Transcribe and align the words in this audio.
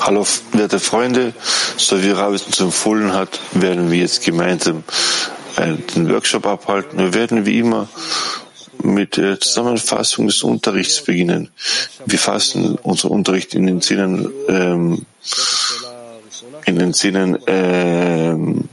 Hallo, 0.00 0.26
werte 0.52 0.80
Freunde, 0.80 1.32
so 1.78 2.02
wie 2.02 2.10
Ravi 2.10 2.38
uns 2.46 2.60
empfohlen 2.60 3.14
hat, 3.14 3.40
werden 3.52 3.90
wir 3.90 4.00
jetzt 4.00 4.22
gemeinsam 4.22 4.84
den 5.96 6.10
Workshop 6.10 6.46
abhalten. 6.46 6.98
Wir 6.98 7.14
werden 7.14 7.46
wie 7.46 7.58
immer 7.58 7.88
mit 8.82 9.16
der 9.16 9.40
Zusammenfassung 9.40 10.26
des 10.26 10.42
Unterrichts 10.42 11.02
beginnen. 11.02 11.48
Wir 12.04 12.18
fassen 12.18 12.76
unseren 12.76 13.12
Unterricht 13.12 13.54
in 13.54 13.66
den 13.66 13.80
Szenen, 13.80 14.30
ähm, 14.48 15.06
in 16.66 16.78
den 16.78 16.92
Szenen, 16.92 17.38
ähm, 17.46 18.68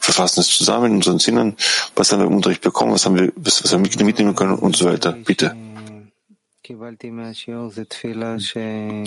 verfassen 0.00 0.40
es 0.40 0.48
zusammen 0.48 0.86
in 0.86 0.96
unseren 0.96 1.20
Sinnen. 1.20 1.56
Was 1.94 2.10
haben 2.10 2.18
wir 2.18 2.26
im 2.26 2.34
Unterricht 2.34 2.62
bekommen? 2.62 2.92
Was 2.92 3.06
haben 3.06 3.16
wir, 3.16 3.32
was 3.36 3.72
haben 3.72 3.84
wir 3.84 4.04
mitnehmen 4.04 4.34
können 4.34 4.56
und 4.56 4.74
so 4.76 4.86
weiter. 4.86 5.12
Bitte. 5.12 5.54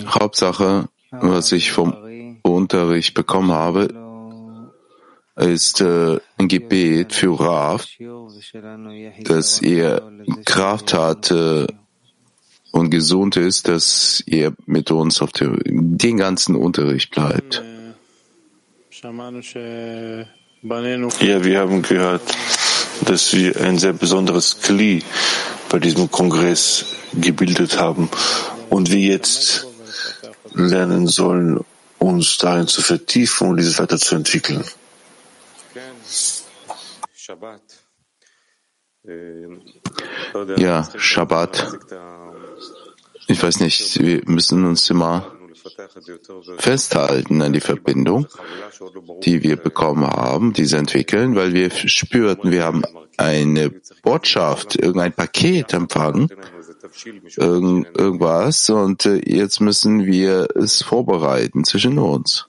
Hauptsache, 0.06 0.88
was 1.10 1.52
ich 1.52 1.72
vom 1.72 1.92
Unterricht 2.42 3.14
bekommen 3.14 3.50
habe, 3.50 3.88
ist 5.36 5.80
äh, 5.80 6.18
ein 6.36 6.48
Gebet 6.48 7.12
für 7.12 7.38
Rav, 7.38 7.84
dass 9.24 9.62
er 9.62 10.12
Kraft 10.44 10.94
hat 10.94 11.30
äh, 11.30 11.66
und 12.70 12.90
gesund 12.90 13.36
ist, 13.36 13.66
dass 13.66 14.22
er 14.26 14.52
mit 14.66 14.90
uns 14.90 15.20
auf 15.22 15.32
der, 15.32 15.50
den 15.64 16.16
ganzen 16.16 16.54
Unterricht 16.54 17.10
bleibt. 17.10 17.62
Ja, 21.20 21.44
wir 21.44 21.60
haben 21.60 21.82
gehört, 21.82 22.22
dass 23.04 23.32
wir 23.32 23.60
ein 23.60 23.78
sehr 23.78 23.92
besonderes 23.92 24.60
Kli 24.60 25.02
bei 25.68 25.78
diesem 25.78 26.10
Kongress 26.10 26.86
gebildet 27.14 27.78
haben 27.78 28.10
und 28.70 28.90
wir 28.90 29.00
jetzt 29.00 29.66
lernen 30.54 31.06
sollen, 31.06 31.64
uns 31.98 32.38
darin 32.38 32.66
zu 32.66 32.82
vertiefen 32.82 33.48
und 33.48 33.56
dieses 33.58 33.78
weiterzuentwickeln. 33.78 34.64
Ja, 40.56 40.88
Shabbat. 40.96 41.78
Ich 43.26 43.42
weiß 43.42 43.60
nicht, 43.60 44.00
wir 44.00 44.22
müssen 44.24 44.64
uns 44.64 44.88
immer 44.90 45.37
festhalten 46.58 47.42
an 47.42 47.52
die 47.52 47.60
Verbindung, 47.60 48.26
die 49.22 49.42
wir 49.42 49.56
bekommen 49.56 50.06
haben, 50.06 50.52
diese 50.52 50.76
entwickeln, 50.76 51.34
weil 51.36 51.52
wir 51.52 51.70
spürten, 51.70 52.50
wir 52.50 52.64
haben 52.64 52.82
eine 53.16 53.70
Botschaft, 54.02 54.76
irgendein 54.76 55.12
Paket 55.12 55.72
empfangen, 55.72 56.28
irgend, 57.36 57.98
irgendwas, 57.98 58.70
und 58.70 59.06
äh, 59.06 59.20
jetzt 59.24 59.60
müssen 59.60 60.06
wir 60.06 60.48
es 60.54 60.82
vorbereiten 60.82 61.64
zwischen 61.64 61.98
uns. 61.98 62.46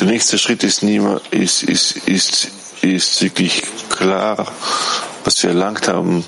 Der 0.00 0.06
nächste 0.06 0.38
Schritt 0.38 0.64
ist, 0.64 0.82
niemand, 0.82 1.26
ist, 1.32 1.62
ist, 1.62 2.08
ist, 2.08 2.50
ist 2.82 3.22
wirklich 3.22 3.62
klar, 3.90 4.50
was 5.28 5.42
wir 5.42 5.50
erlangt 5.50 5.88
haben. 5.88 6.24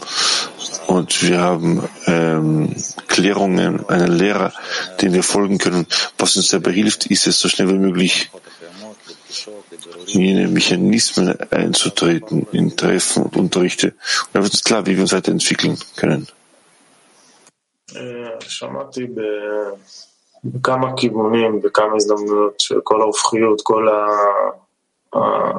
Und 0.86 1.22
wir 1.22 1.40
haben 1.40 1.88
ähm, 2.06 2.76
Klärungen, 3.08 3.88
einen 3.88 4.12
Lehrer, 4.12 4.52
dem 5.00 5.14
wir 5.14 5.22
folgen 5.22 5.56
können. 5.56 5.86
Was 6.18 6.36
uns 6.36 6.48
dabei 6.50 6.72
hilft, 6.72 7.06
ist 7.06 7.26
es 7.26 7.40
so 7.40 7.48
schnell 7.48 7.68
wie 7.68 7.78
möglich 7.78 8.30
in 10.08 10.20
jene 10.20 10.48
Mechanismen 10.48 11.34
einzutreten, 11.50 12.46
in 12.52 12.76
Treffen 12.76 13.22
und 13.22 13.36
Unterrichte. 13.36 13.88
Und 13.88 14.28
dann 14.34 14.42
wird 14.42 14.52
uns 14.52 14.64
klar, 14.64 14.84
wie 14.84 14.96
wir 14.96 15.02
uns 15.02 15.14
weiterentwickeln 15.14 15.78
können. 15.96 16.28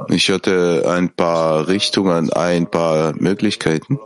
Ich 0.07 0.29
hatte 0.29 0.85
ein 0.87 1.09
paar 1.09 1.67
Richtungen, 1.67 2.31
ein 2.31 2.69
paar 2.69 3.13
Möglichkeiten. 3.13 3.99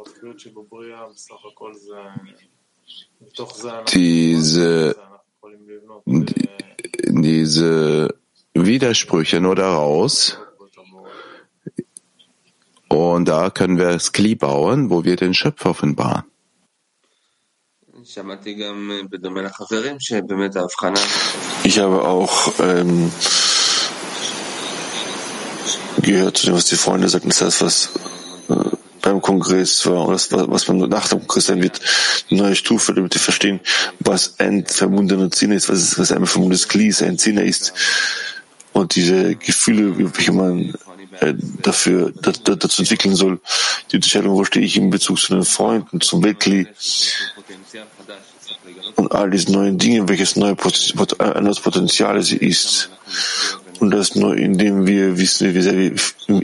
Diese, 3.93 4.95
diese 6.05 8.15
Widersprüche 8.53 9.39
nur 9.39 9.55
daraus. 9.55 10.39
Und 12.87 13.27
da 13.27 13.49
können 13.49 13.77
wir 13.77 13.91
das 13.91 14.13
Kli 14.13 14.35
bauen, 14.35 14.89
wo 14.89 15.03
wir 15.03 15.15
den 15.15 15.33
Schöpfer 15.33 15.71
offenbaren. 15.71 16.23
Ich 21.63 21.79
habe 21.79 22.03
auch 22.03 22.53
ähm, 22.59 23.11
gehört 26.11 26.37
zu 26.37 26.47
dem, 26.47 26.55
was 26.55 26.65
die 26.65 26.75
Freunde 26.75 27.09
sagten, 27.09 27.29
das 27.29 27.41
heißt, 27.41 27.61
was 27.61 27.89
äh, 28.49 28.75
beim 29.01 29.21
Kongress 29.21 29.85
war 29.85 30.07
und 30.07 30.13
das, 30.13 30.31
was 30.31 30.67
man 30.67 30.89
nach 30.89 31.07
dem 31.07 31.19
Kongress 31.19 31.45
sein 31.45 31.61
wird, 31.61 31.79
eine 32.29 32.41
neue 32.41 32.55
Stufe, 32.55 32.93
damit 32.93 33.13
wir 33.13 33.21
verstehen, 33.21 33.59
was 33.99 34.39
ein 34.39 34.65
verbundener 34.65 35.29
Zinner 35.31 35.55
ist, 35.55 35.69
was, 35.69 35.79
ist, 35.79 35.99
was 35.99 36.11
ein 36.11 36.25
verbundenes 36.25 36.67
Glied, 36.67 37.01
ein 37.03 37.17
Zinner 37.17 37.43
ist 37.43 37.73
und 38.73 38.95
diese 38.95 39.35
Gefühle, 39.35 39.93
welche 39.97 40.31
man 40.31 40.73
äh, 41.19 41.33
dafür 41.61 42.11
da, 42.21 42.31
da, 42.31 42.55
dazu 42.55 42.81
entwickeln 42.81 43.15
soll, 43.15 43.39
die 43.91 43.97
Unterscheidung, 43.97 44.33
wo 44.33 44.43
stehe 44.43 44.65
ich 44.65 44.75
in 44.75 44.89
Bezug 44.89 45.19
zu 45.19 45.33
den 45.33 45.45
Freunden, 45.45 46.01
zum 46.01 46.23
Weltkli 46.23 46.67
und 48.95 49.11
all 49.11 49.29
diese 49.29 49.51
neuen 49.51 49.77
Dinge, 49.77 50.07
welches 50.09 50.35
neue 50.35 50.57
ein 51.19 51.43
neues 51.43 51.59
Potenzial 51.59 52.17
es 52.17 52.31
ist. 52.31 52.89
Und 53.85 53.91
das 53.91 54.15
nur, 54.15 54.35
indem 54.35 54.87
wir 54.87 55.15
wissen, 55.19 55.53
wie 55.53 55.61
sehr 55.61 55.77
wir 55.77 55.93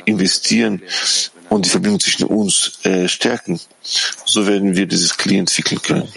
investieren 0.06 0.84
und 1.50 1.66
die 1.66 1.70
Verbindung 1.70 2.00
zwischen 2.00 2.28
uns 2.28 2.80
äh, 2.84 3.08
stärken. 3.08 3.60
So 3.82 4.46
werden 4.46 4.76
wir 4.76 4.86
dieses 4.86 5.18
Kli 5.18 5.40
entwickeln 5.40 5.82
können. 5.82 6.08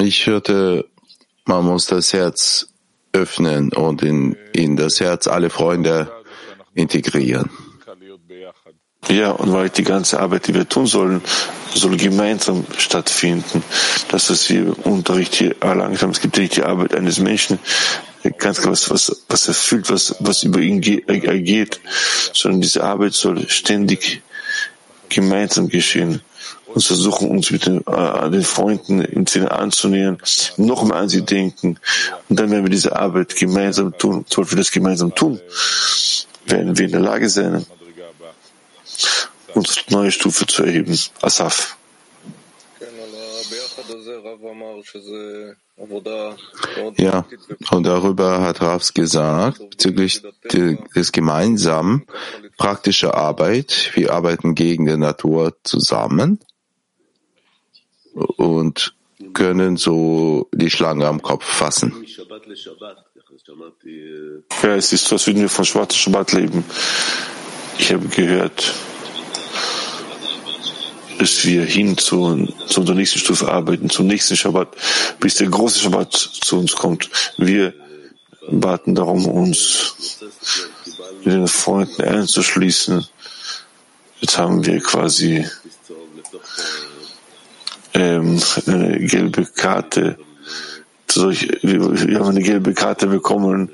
Ich 0.00 0.26
hörte, 0.26 0.84
man 1.44 1.64
muss 1.64 1.86
das 1.86 2.12
Herz 2.12 2.66
öffnen 3.12 3.72
und 3.72 4.02
in, 4.02 4.36
in 4.52 4.76
das 4.76 4.98
Herz 4.98 5.28
alle 5.28 5.50
Freunde 5.50 6.10
integrieren. 6.74 7.48
Ja, 9.08 9.30
und 9.30 9.52
weil 9.52 9.70
die 9.70 9.82
ganze 9.82 10.20
Arbeit, 10.20 10.46
die 10.46 10.54
wir 10.54 10.68
tun 10.68 10.86
sollen, 10.86 11.22
soll 11.74 11.96
gemeinsam 11.96 12.66
stattfinden. 12.76 13.62
Das, 14.08 14.30
was 14.30 14.50
wir 14.50 14.86
Unterricht 14.86 15.34
hier 15.34 15.56
erlangt 15.60 16.02
haben, 16.02 16.10
es 16.10 16.20
gibt 16.20 16.36
nicht 16.36 16.56
die 16.56 16.62
Arbeit 16.62 16.94
eines 16.94 17.18
Menschen, 17.18 17.58
ganz 18.38 18.60
klar, 18.60 18.72
was, 18.72 18.90
was, 18.90 19.24
was 19.28 19.48
er 19.48 19.54
fühlt, 19.54 19.90
was, 19.90 20.16
was 20.20 20.42
über 20.42 20.60
ihn 20.60 20.82
ergeht, 20.82 21.80
sondern 22.32 22.60
diese 22.60 22.84
Arbeit 22.84 23.14
soll 23.14 23.48
ständig 23.48 24.22
gemeinsam 25.08 25.68
geschehen 25.68 26.20
und 26.66 26.84
versuchen, 26.84 27.30
uns 27.30 27.50
mit 27.50 27.66
den, 27.66 27.84
äh, 27.86 28.30
den 28.30 28.44
Freunden 28.44 29.00
im 29.00 29.26
Sinne 29.26 29.50
anzunähern, 29.50 30.18
noch 30.56 30.84
mehr 30.84 30.96
an 30.96 31.08
sie 31.08 31.22
denken. 31.22 31.78
Und 32.28 32.38
dann 32.38 32.50
werden 32.50 32.64
wir 32.64 32.70
diese 32.70 32.94
Arbeit 32.96 33.34
gemeinsam 33.34 33.96
tun. 33.96 34.24
Sobald 34.28 34.52
wir 34.52 34.58
das 34.58 34.70
gemeinsam 34.70 35.14
tun, 35.14 35.40
werden 36.46 36.78
wir 36.78 36.84
in 36.84 36.92
der 36.92 37.00
Lage 37.00 37.28
sein, 37.28 37.66
uns 39.54 39.84
neue 39.90 40.10
Stufe 40.10 40.46
zu 40.46 40.64
erheben. 40.64 40.98
Asaf. 41.20 41.76
Ja, 46.96 47.24
und 47.70 47.84
darüber 47.84 48.40
hat 48.42 48.60
Ravs 48.60 48.92
gesagt, 48.92 49.70
bezüglich 49.70 50.22
des 50.94 51.12
gemeinsamen 51.12 52.06
praktischer 52.58 53.14
Arbeit. 53.14 53.90
Wir 53.94 54.12
arbeiten 54.12 54.54
gegen 54.54 54.86
die 54.86 54.96
Natur 54.96 55.56
zusammen 55.64 56.38
und 58.36 58.94
können 59.32 59.76
so 59.76 60.48
die 60.52 60.70
Schlange 60.70 61.06
am 61.06 61.22
Kopf 61.22 61.44
fassen. 61.44 62.04
Ja, 64.62 64.74
es 64.76 64.92
ist 64.92 65.06
so, 65.06 65.16
als 65.16 65.26
würden 65.26 65.42
wir 65.42 65.48
von 65.48 65.64
Schwarz 65.64 65.94
Schabbat 65.94 66.32
leben. 66.32 66.64
Ich 67.78 67.92
habe 67.92 68.06
gehört, 68.08 68.74
dass 71.20 71.44
wir 71.44 71.64
hin 71.64 71.98
zu, 71.98 72.48
zu 72.66 72.80
unserer 72.80 72.96
nächsten 72.96 73.18
Stufe 73.18 73.52
arbeiten, 73.52 73.90
zum 73.90 74.06
nächsten 74.06 74.36
Schabbat, 74.36 74.68
bis 75.20 75.34
der 75.34 75.48
große 75.48 75.80
Schabbat 75.80 76.12
zu 76.14 76.58
uns 76.58 76.74
kommt. 76.74 77.10
Wir 77.36 77.74
baten 78.50 78.94
darum, 78.94 79.26
uns 79.26 79.94
mit 81.22 81.34
den 81.34 81.46
Freunden 81.46 82.02
einzuschließen. 82.02 83.06
Jetzt 84.20 84.38
haben 84.38 84.64
wir 84.64 84.80
quasi 84.80 85.46
ähm, 87.92 88.40
eine 88.66 88.98
gelbe 89.00 89.44
Karte 89.44 90.18
wir 91.62 92.20
haben 92.20 92.28
eine 92.28 92.42
gelbe 92.42 92.72
Karte 92.72 93.08
bekommen, 93.08 93.70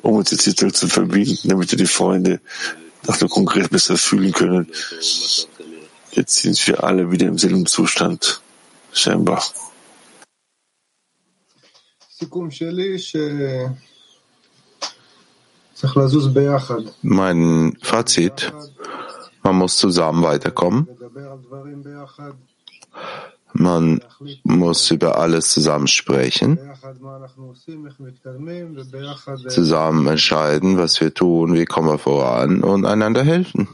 um 0.00 0.14
uns 0.14 0.30
jetzt 0.30 0.44
hier 0.58 0.72
zu 0.72 0.88
verbinden, 0.88 1.48
damit 1.48 1.70
wir 1.70 1.76
die 1.76 1.86
Freunde 1.86 2.40
nach 3.06 3.18
dem 3.18 3.28
Kongress 3.28 3.68
besser 3.68 3.98
fühlen 3.98 4.32
können. 4.32 4.68
Jetzt 6.12 6.42
sind 6.42 6.66
wir 6.66 6.84
alle 6.84 7.10
wieder 7.10 7.26
im 7.26 7.38
selben 7.38 7.64
Zustand, 7.64 8.42
scheinbar. 8.92 9.42
Mein 17.02 17.78
Fazit, 17.80 18.52
man 19.42 19.56
muss 19.56 19.76
zusammen 19.78 20.22
weiterkommen. 20.22 20.86
Man 23.54 24.00
muss 24.44 24.90
über 24.90 25.18
alles 25.18 25.50
zusammen 25.50 25.86
sprechen, 25.86 26.58
zusammen 29.48 30.06
entscheiden, 30.06 30.78
was 30.78 31.00
wir 31.00 31.12
tun, 31.12 31.54
wie 31.54 31.64
kommen 31.64 31.88
wir 31.88 31.98
voran 31.98 32.62
und 32.62 32.86
einander 32.86 33.24
helfen. 33.24 33.68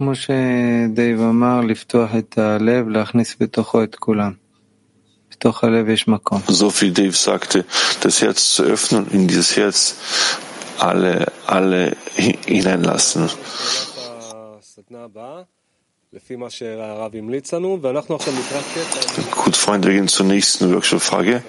כמו 0.00 0.12
שדייב 0.14 1.20
אמר, 1.20 1.60
לפתוח 1.60 2.10
את 2.18 2.38
הלב, 2.38 2.88
להכניס 2.88 3.36
בתוכו 3.40 3.82
את 3.82 3.94
כולם. 3.94 4.32
בתוך 5.30 5.64
הלב 5.64 5.88
יש 5.88 6.08
מקום. 6.08 6.40
So 6.48 6.70
wie 6.80 6.90
Dave 6.90 7.16
sagte, 7.16 7.64
das 8.00 8.22
Herz 8.22 8.54
zu 8.54 8.62
öffnen 8.62 9.04
und 9.04 9.12
in 9.12 9.28
dieses 9.28 9.56
Herz 9.56 9.94
alle, 10.78 11.26
alle 11.46 11.96
hineinlassen. 12.46 13.28
Gut, 19.42 19.56
Freunde, 19.56 19.88
wir 19.88 19.94
gehen 19.94 20.08
zur 20.08 20.26
nächsten 20.26 20.72
Workshop-Frage. 20.72 21.42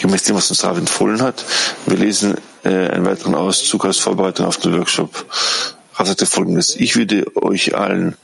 Gemäß 0.00 0.22
dem, 0.24 0.36
was 0.36 0.50
uns 0.50 0.64
Rav 0.64 0.78
empfohlen 0.78 1.22
hat. 1.22 1.44
Wir 1.86 1.96
lesen 1.96 2.36
äh, 2.64 2.68
einen 2.68 3.04
weiteren 3.04 3.34
Auszug 3.34 3.84
als 3.84 3.98
Vorbereitung 3.98 4.46
auf 4.46 4.58
den 4.58 4.72
Workshop. 4.78 5.26
Rav 5.97 6.07
sagte 6.07 6.25
folgendes. 6.25 6.75
Ich 6.75 6.95
würde 6.95 7.25
euch 7.35 7.75
allen 7.75 8.15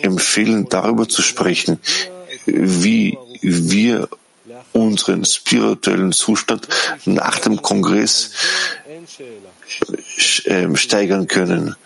empfehlen, 0.00 0.68
darüber 0.68 1.08
zu 1.08 1.22
sprechen, 1.22 1.78
wie 2.46 3.18
wir 3.42 4.08
unseren 4.72 5.24
spirituellen 5.24 6.12
Zustand 6.12 6.66
nach 7.04 7.38
dem 7.40 7.60
Kongress 7.60 8.30
ähm, 10.46 10.76
steigern 10.76 11.26
können. 11.26 11.76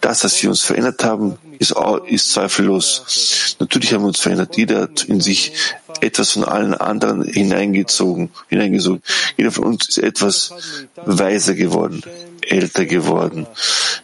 Das, 0.00 0.24
was 0.24 0.42
wir 0.42 0.50
uns 0.50 0.62
verändert 0.62 1.04
haben, 1.04 1.38
ist, 1.58 1.74
ist 2.06 2.32
zweifellos. 2.32 3.56
Natürlich 3.60 3.92
haben 3.92 4.02
wir 4.02 4.08
uns 4.08 4.20
verändert. 4.20 4.56
Jeder 4.56 4.82
hat 4.82 5.04
in 5.04 5.20
sich 5.20 5.52
etwas 6.00 6.32
von 6.32 6.44
allen 6.44 6.74
anderen 6.74 7.22
hineingezogen, 7.22 8.30
hineingezogen. 8.48 9.02
Jeder 9.36 9.52
von 9.52 9.64
uns 9.64 9.88
ist 9.88 9.98
etwas 9.98 10.52
weiser 10.96 11.54
geworden, 11.54 12.02
älter 12.50 12.86
geworden. 12.86 13.46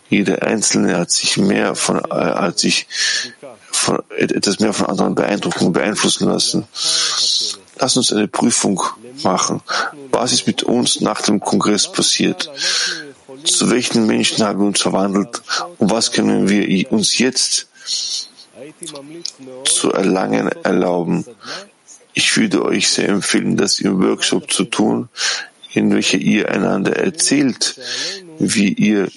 Jeder 0.08 0.42
Einzelne 0.42 0.96
hat 0.96 1.10
sich 1.10 1.36
mehr 1.36 1.74
von, 1.74 1.98
äh, 1.98 2.14
hat 2.14 2.58
sich 2.58 2.86
von, 3.70 4.02
etwas 4.16 4.60
mehr 4.60 4.72
von 4.72 4.86
anderen 4.86 5.14
beeindrucken 5.14 5.66
und 5.66 5.72
beeinflussen 5.72 6.28
lassen. 6.28 6.66
Lass 7.80 7.96
uns 7.96 8.12
eine 8.12 8.28
Prüfung 8.28 8.82
machen. 9.22 9.60
Was 10.10 10.32
ist 10.32 10.46
mit 10.46 10.62
uns 10.62 11.00
nach 11.00 11.22
dem 11.22 11.40
Kongress 11.40 11.90
passiert? 11.90 12.50
Zu 13.44 13.70
welchen 13.70 14.06
Menschen 14.06 14.44
haben 14.44 14.60
wir 14.60 14.66
uns 14.66 14.82
verwandelt 14.82 15.42
und 15.78 15.90
was 15.90 16.10
können 16.12 16.48
wir 16.48 16.90
uns 16.90 17.18
jetzt 17.18 17.68
zu 19.64 19.92
erlangen 19.92 20.48
erlauben? 20.64 21.24
Ich 22.14 22.36
würde 22.36 22.64
euch 22.64 22.88
sehr 22.88 23.08
empfehlen, 23.10 23.56
das 23.56 23.78
im 23.78 24.02
Workshop 24.02 24.50
zu 24.50 24.64
tun, 24.64 25.08
in 25.72 25.94
welcher 25.94 26.18
ihr 26.18 26.50
einander 26.50 26.96
erzählt, 26.96 27.76
wie 28.38 28.72
ihr, 28.72 29.08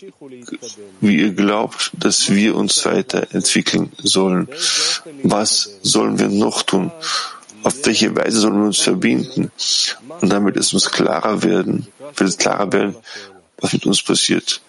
wie 0.99 1.17
ihr 1.17 1.33
glaubt, 1.33 1.91
dass 1.93 2.29
wir 2.29 2.55
uns 2.55 2.85
weiterentwickeln 2.85 3.91
sollen. 4.01 4.47
Was 5.23 5.69
sollen 5.81 6.19
wir 6.19 6.29
noch 6.29 6.63
tun? 6.63 6.91
Auf 7.63 7.85
welche 7.85 8.15
Weise 8.15 8.39
sollen 8.39 8.57
wir 8.57 8.65
uns 8.65 8.79
verbinden? 8.79 9.51
Und 10.21 10.29
damit 10.29 10.57
es 10.57 10.73
uns 10.73 10.89
klarer 10.89 11.43
werden, 11.43 11.87
wird 12.15 12.29
es 12.29 12.37
klarer 12.37 12.71
werden, 12.73 12.95
was 13.59 13.73
mit 13.73 13.85
uns 13.85 14.01
passiert. 14.01 14.61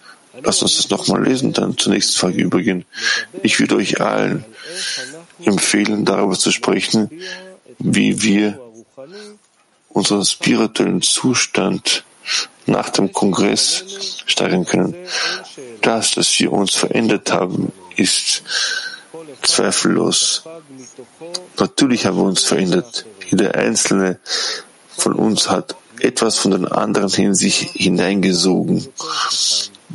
Lasst 0.43 0.61
uns 0.63 0.77
das 0.77 0.89
nochmal 0.89 1.23
lesen, 1.23 1.53
dann 1.53 1.77
zur 1.77 1.93
nächsten 1.93 2.17
Frage 2.17 2.41
übergehen. 2.41 2.85
Ich 3.43 3.59
würde 3.59 3.75
euch 3.75 4.01
allen 4.01 4.45
empfehlen, 5.43 6.05
darüber 6.05 6.37
zu 6.37 6.51
sprechen, 6.51 7.09
wie 7.79 8.21
wir 8.21 8.59
unseren 9.89 10.25
spirituellen 10.25 11.01
Zustand 11.01 12.03
nach 12.65 12.89
dem 12.89 13.11
Kongress 13.11 13.83
steigern 14.25 14.65
können. 14.65 14.95
Das, 15.81 16.11
dass 16.11 16.39
wir 16.39 16.51
uns 16.51 16.75
verändert 16.75 17.31
haben, 17.31 17.71
ist 17.95 18.43
zweifellos. 19.41 20.43
Natürlich 21.59 22.05
haben 22.05 22.17
wir 22.17 22.23
uns 22.23 22.43
verändert. 22.43 23.05
Jeder 23.29 23.55
einzelne 23.55 24.19
von 24.97 25.13
uns 25.13 25.49
hat 25.49 25.75
etwas 25.99 26.37
von 26.37 26.51
den 26.51 26.67
anderen 26.67 27.11
in 27.13 27.35
sich 27.35 27.71
hineingesogen. 27.73 28.87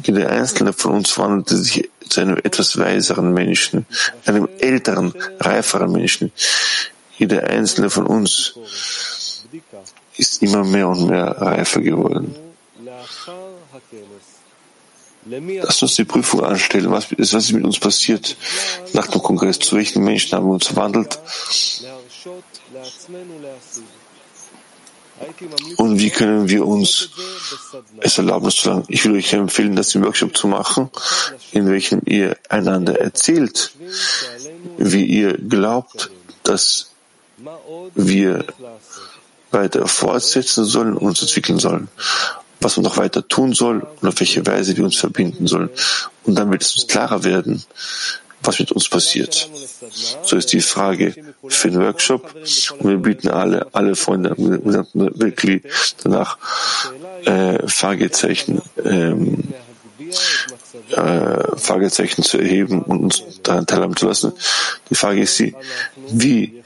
Jeder 0.03 0.31
einzelne 0.31 0.73
von 0.73 0.93
uns 0.93 1.19
wandelte 1.19 1.56
sich 1.56 1.91
zu 2.09 2.20
einem 2.20 2.37
etwas 2.37 2.79
weiseren 2.79 3.32
Menschen, 3.32 3.87
einem 4.25 4.49
älteren, 4.59 5.12
reiferen 5.41 5.93
Menschen. 5.93 6.32
Jeder 7.19 7.44
einzelne 7.44 7.91
von 7.91 8.06
uns 8.06 8.55
ist 10.17 10.43
immer 10.43 10.65
mehr 10.65 10.88
und 10.88 11.09
mehr 11.09 11.26
reifer 11.26 11.81
geworden. 11.81 12.35
Lass 15.26 15.82
uns 15.82 15.94
die 15.96 16.05
Prüfung 16.05 16.43
anstellen. 16.44 16.90
Was 16.90 17.10
ist, 17.12 17.34
was 17.34 17.44
ist 17.44 17.52
mit 17.52 17.64
uns 17.64 17.78
passiert 17.78 18.37
nach 18.93 19.06
dem 19.08 19.22
Kongress? 19.22 19.58
Zu 19.58 19.76
welchen 19.76 20.02
Menschen 20.05 20.32
haben 20.32 20.46
wir 20.46 20.55
uns 20.55 20.66
verwandelt? 20.66 21.19
Und 25.76 25.99
wie 25.99 26.10
können 26.10 26.49
wir 26.49 26.64
uns 26.64 27.10
es 28.00 28.19
erlauben, 28.19 28.50
zu 28.50 28.62
sagen, 28.62 28.84
ich 28.87 29.05
will 29.05 29.16
euch 29.16 29.32
empfehlen, 29.32 29.75
das 29.75 29.94
im 29.96 30.05
Workshop 30.05 30.37
zu 30.37 30.46
machen, 30.46 30.90
in 31.50 31.69
welchem 31.69 32.02
ihr 32.05 32.37
einander 32.49 33.00
erzählt, 33.00 33.72
wie 34.76 35.05
ihr 35.05 35.37
glaubt, 35.37 36.10
dass 36.44 36.93
wir 37.94 38.44
weiter 39.50 39.88
fortsetzen 39.88 40.64
sollen 40.64 40.96
und 40.96 41.08
uns 41.08 41.22
entwickeln 41.22 41.58
sollen 41.58 41.88
was 42.60 42.77
man 42.77 42.84
noch 42.84 42.96
weiter 42.96 43.27
tun 43.27 43.53
soll 43.53 43.86
und 44.00 44.08
auf 44.08 44.19
welche 44.20 44.46
Weise 44.46 44.77
wir 44.77 44.84
uns 44.84 44.96
verbinden 44.96 45.46
sollen. 45.46 45.70
Und 46.24 46.34
dann 46.34 46.50
wird 46.50 46.62
es 46.62 46.74
uns 46.74 46.86
klarer 46.86 47.24
werden, 47.24 47.62
was 48.43 48.58
mit 48.58 48.72
uns 48.72 48.88
passiert. 48.88 49.48
So 50.22 50.36
ist 50.36 50.53
die 50.53 50.60
Frage 50.60 51.15
für 51.48 51.70
den 51.70 51.81
Workshop. 51.81 52.34
Und 52.79 52.91
wir 52.91 52.96
bieten 52.98 53.29
alle, 53.29 53.67
alle 53.72 53.94
Freunde 53.94 54.34
wirklich 54.36 55.62
danach 56.03 56.38
äh, 57.24 57.67
Fragezeichen, 57.67 58.62
ähm, 58.84 59.44
äh, 60.91 61.56
Fragezeichen 61.56 62.22
zu 62.22 62.38
erheben 62.38 62.82
und 62.82 63.00
uns 63.00 63.22
daran 63.43 63.67
teilhaben 63.67 63.96
zu 63.96 64.06
lassen. 64.06 64.32
Die 64.91 64.94
Frage 64.94 65.22
ist 65.22 65.36
sie, 65.36 65.55
wie 66.10 66.62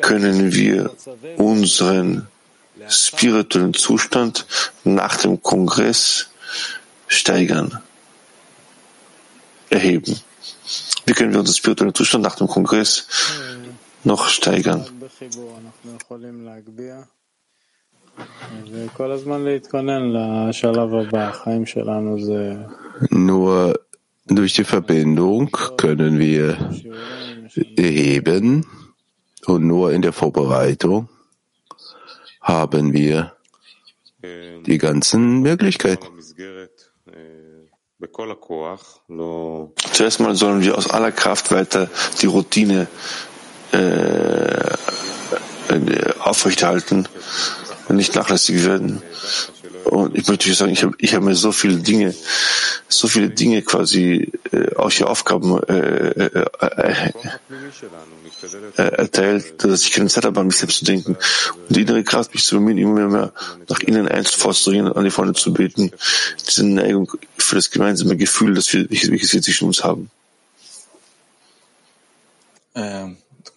können 0.00 0.52
wir 0.52 0.90
unseren 1.36 2.26
spirituellen 2.88 3.74
Zustand 3.74 4.46
nach 4.84 5.16
dem 5.16 5.42
Kongress 5.42 6.30
steigern, 7.06 7.80
erheben. 9.68 10.18
Wie 11.06 11.12
können 11.12 11.32
wir 11.32 11.40
unseren 11.40 11.56
spirituellen 11.56 11.94
Zustand 11.94 12.24
nach 12.24 12.36
dem 12.36 12.46
Kongress 12.46 13.06
noch 14.04 14.28
steigern? 14.28 14.86
Nur 23.10 23.80
durch 24.26 24.54
die 24.54 24.64
Verbindung 24.64 25.50
können 25.76 26.18
wir 26.18 26.56
erheben 27.76 28.66
und 29.46 29.66
nur 29.66 29.92
in 29.92 30.02
der 30.02 30.12
Vorbereitung 30.12 31.08
haben 32.40 32.92
wir 32.92 33.36
die 34.66 34.78
ganzen 34.78 35.40
Möglichkeiten. 35.40 36.06
Zuerst 39.92 40.20
mal 40.20 40.34
sollen 40.34 40.62
wir 40.62 40.78
aus 40.78 40.88
aller 40.90 41.12
Kraft 41.12 41.50
weiter 41.52 41.90
die 42.20 42.26
Routine 42.26 42.86
äh, 43.72 44.74
aufrechterhalten 46.20 47.08
und 47.88 47.96
nicht 47.96 48.14
nachlässig 48.14 48.64
werden. 48.64 49.02
Und 49.85 50.15
ich 50.15 50.27
möchte 50.27 50.53
sagen, 50.53 50.71
ich 50.71 50.83
habe 50.83 50.95
ich 50.99 51.13
hab 51.15 51.23
mir 51.23 51.35
so 51.35 51.51
viele 51.51 51.77
Dinge, 51.77 52.13
so 52.87 53.07
viele 53.07 53.29
Dinge 53.29 53.61
quasi 53.61 54.31
äh, 54.51 54.75
auch 54.75 54.91
die 54.91 55.03
Aufgaben 55.03 55.61
äh, 55.63 56.09
äh, 56.09 56.45
äh, 56.59 57.11
äh, 58.77 58.81
erteilt, 58.83 59.63
dass 59.63 59.83
ich 59.83 59.91
keine 59.91 60.09
Zeit 60.09 60.25
habe, 60.25 60.39
an 60.39 60.47
mich 60.47 60.57
selbst 60.57 60.79
zu 60.79 60.85
denken. 60.85 61.15
Und 61.15 61.75
die 61.75 61.81
innere 61.81 62.03
Kraft, 62.03 62.33
mich 62.33 62.43
zu 62.45 62.55
bemühen, 62.55 62.77
immer 62.77 63.07
mehr 63.07 63.31
nach 63.69 63.79
innen 63.79 64.07
einzufordern, 64.07 64.91
an 64.91 65.03
die 65.03 65.11
Freunde 65.11 65.33
zu 65.33 65.53
beten. 65.53 65.91
Diese 66.47 66.65
Neigung 66.65 67.11
für 67.37 67.55
das 67.55 67.69
gemeinsame 67.71 68.17
Gefühl, 68.17 68.53
das 68.55 68.71
wir, 68.73 68.89
welches 68.89 69.33
wir 69.33 69.41
zwischen 69.41 69.67
uns 69.67 69.83
haben. 69.83 70.09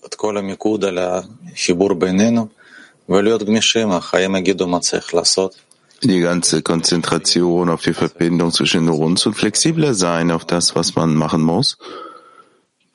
את 0.07 0.15
כל 0.15 0.39
המיקוד 0.39 0.85
על 0.85 0.99
החיבור 0.99 1.95
בינינו 1.95 2.49
ולהיות 3.09 3.43
גמישים, 3.43 3.93
החיים 3.93 4.37
יגידו 4.37 4.67
מה 4.67 4.81
צריך 4.81 5.15
לעשות 5.15 5.55
die 6.02 6.20
ganze 6.20 6.62
Konzentration 6.62 7.70
auf 7.70 7.82
die 7.82 7.94
Verbindung 7.94 8.52
zwischen 8.52 8.90
uns 8.90 9.26
und 9.26 9.36
flexibler 9.36 9.94
sein 9.94 10.32
auf 10.32 10.46
das, 10.46 10.76
was 10.76 10.96
man 10.96 11.16
machen 11.16 11.42
muss, 11.42 11.78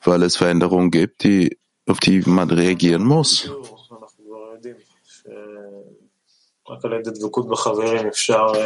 weil 0.03 0.23
es 0.23 0.35
Veränderungen 0.37 0.91
gibt, 0.91 1.23
die, 1.23 1.57
auf 1.87 1.99
die 1.99 2.21
man 2.21 2.49
reagieren 2.49 3.03
muss. 3.03 3.51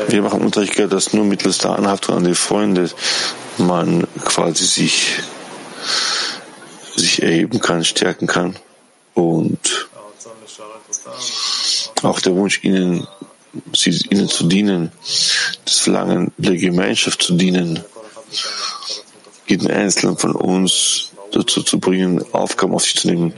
Wir 0.08 0.22
machen 0.22 0.42
Unterricht, 0.42 0.78
dass 0.92 1.14
nur 1.14 1.24
mittels 1.24 1.60
der 1.60 1.78
Anhaftung 1.78 2.18
an 2.18 2.26
die 2.26 2.36
Freunde 2.36 2.90
man 3.58 4.06
quasi 4.26 4.66
sich, 4.66 5.20
sich 6.96 7.24
erheben 7.24 7.62
kann, 7.62 7.86
stärken 7.86 8.28
kann 8.28 8.58
und 9.14 9.88
auch 12.02 12.20
der 12.20 12.36
Wunsch, 12.36 12.64
ihnen 12.64 13.08
sie, 13.74 13.92
ihnen 14.10 14.28
zu 14.28 14.48
dienen, 14.48 14.92
das 15.66 15.80
Verlangen 15.80 16.32
der 16.38 16.58
Gemeinschaft 16.58 17.22
zu 17.22 17.36
dienen, 17.36 17.84
jeden 19.48 19.70
Einzelnen 19.70 20.18
von 20.18 20.36
uns 20.36 21.12
dazu 21.32 21.64
zu 21.64 21.80
bringen, 21.80 22.24
Aufgaben 22.34 22.74
auf 22.74 22.84
sich 22.84 22.96
zu 22.96 23.08
nehmen, 23.08 23.34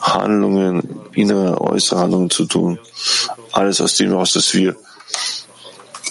Handlungen, 0.00 0.82
innere, 1.12 1.60
äußere 1.60 2.00
Handlungen 2.00 2.30
zu 2.30 2.46
tun. 2.46 2.78
Alles 3.52 3.80
aus 3.80 3.96
dem 3.96 4.10
heraus, 4.10 4.32
dass 4.32 4.54
wir 4.54 4.76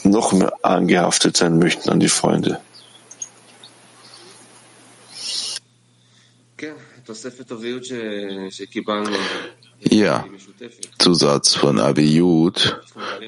noch 0.04 0.32
mehr 0.34 0.54
angehaftet 0.64 1.38
sein 1.38 1.58
möchten 1.60 1.90
an 1.90 2.00
die 2.00 2.10
Freunde. 2.10 2.60
Ja, 9.82 10.26
Zusatz 10.98 11.56
von 11.56 11.80
Abiyud, 11.80 12.78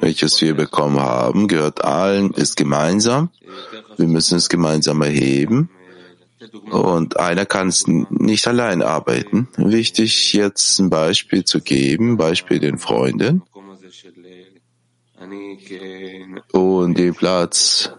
welches 0.02 0.42
wir 0.42 0.54
bekommen 0.54 1.00
haben, 1.00 1.48
gehört 1.48 1.84
allen, 1.84 2.32
ist 2.32 2.58
gemeinsam. 2.58 3.30
Wir 3.98 4.08
müssen 4.08 4.38
es 4.38 4.50
gemeinsam 4.50 5.02
erheben. 5.02 5.70
Und 6.70 7.20
einer 7.20 7.46
kann 7.46 7.68
es 7.68 7.86
nicht 7.88 8.48
allein 8.48 8.82
arbeiten. 8.82 9.48
Wichtig, 9.58 10.34
jetzt 10.34 10.80
ein 10.80 10.90
Beispiel 10.90 11.44
zu 11.46 11.62
geben, 11.62 12.18
Beispiel 12.18 12.60
den 12.60 12.78
Freunden. 12.78 13.44
Und 16.52 16.98
den 16.98 17.14
Platz 17.16 17.92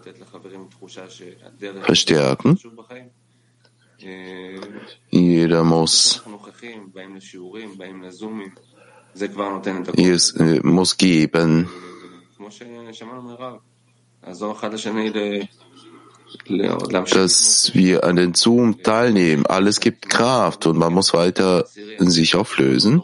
verstärken. 1.83 2.59
Jeder 5.09 5.63
muss 5.63 6.21
es 10.11 10.35
muss 10.63 10.97
geben. 10.97 11.69
Dass 17.11 17.75
wir 17.75 18.03
an 18.03 18.15
den 18.15 18.33
Zoom 18.33 18.81
teilnehmen. 18.81 19.45
Alles 19.45 19.79
gibt 19.79 20.09
Kraft 20.09 20.65
und 20.65 20.77
man 20.77 20.93
muss 20.93 21.13
weiter 21.13 21.67
sich 21.99 22.35
auflösen 22.35 23.03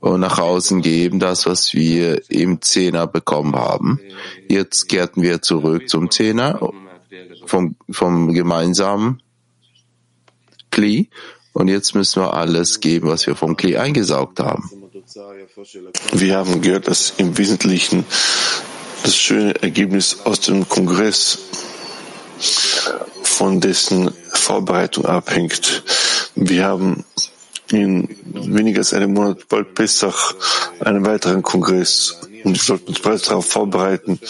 und 0.00 0.20
nach 0.20 0.38
außen 0.38 0.82
geben, 0.82 1.20
das, 1.20 1.46
was 1.46 1.74
wir 1.74 2.30
im 2.30 2.60
Zehner 2.60 3.06
bekommen 3.06 3.54
haben. 3.54 4.00
Jetzt 4.48 4.88
kehrten 4.88 5.22
wir 5.22 5.42
zurück 5.42 5.88
zum 5.88 6.10
Zehner 6.10 6.60
vom, 7.46 7.76
vom 7.90 8.34
gemeinsamen 8.34 9.22
Kli 10.70 11.08
und 11.54 11.68
jetzt 11.68 11.94
müssen 11.94 12.20
wir 12.20 12.34
alles 12.34 12.80
geben, 12.80 13.08
was 13.08 13.26
wir 13.26 13.36
vom 13.36 13.56
Kli 13.56 13.76
eingesaugt 13.76 14.40
haben. 14.40 14.70
Wir 16.12 16.36
haben 16.36 16.60
gehört, 16.60 16.88
dass 16.88 17.14
im 17.16 17.38
Wesentlichen 17.38 18.04
das 19.04 19.16
schöne 19.16 19.62
Ergebnis 19.62 20.18
aus 20.24 20.40
dem 20.40 20.68
Kongress 20.68 21.38
von 23.22 23.60
dessen 23.60 24.10
Vorbereitung 24.32 25.06
abhängt. 25.06 25.84
Wir 26.34 26.64
haben 26.64 27.04
in 27.70 28.08
weniger 28.24 28.80
als 28.80 28.92
einem 28.92 29.14
Monat 29.14 29.48
bald 29.48 29.74
Pessach 29.74 30.34
einen 30.80 31.06
weiteren 31.06 31.42
Kongress 31.42 32.18
und 32.44 32.54
wir 32.54 32.62
sollten 32.62 32.88
uns 32.88 33.00
bereits 33.00 33.22
darauf 33.22 33.46
vorbereiten. 33.46 34.20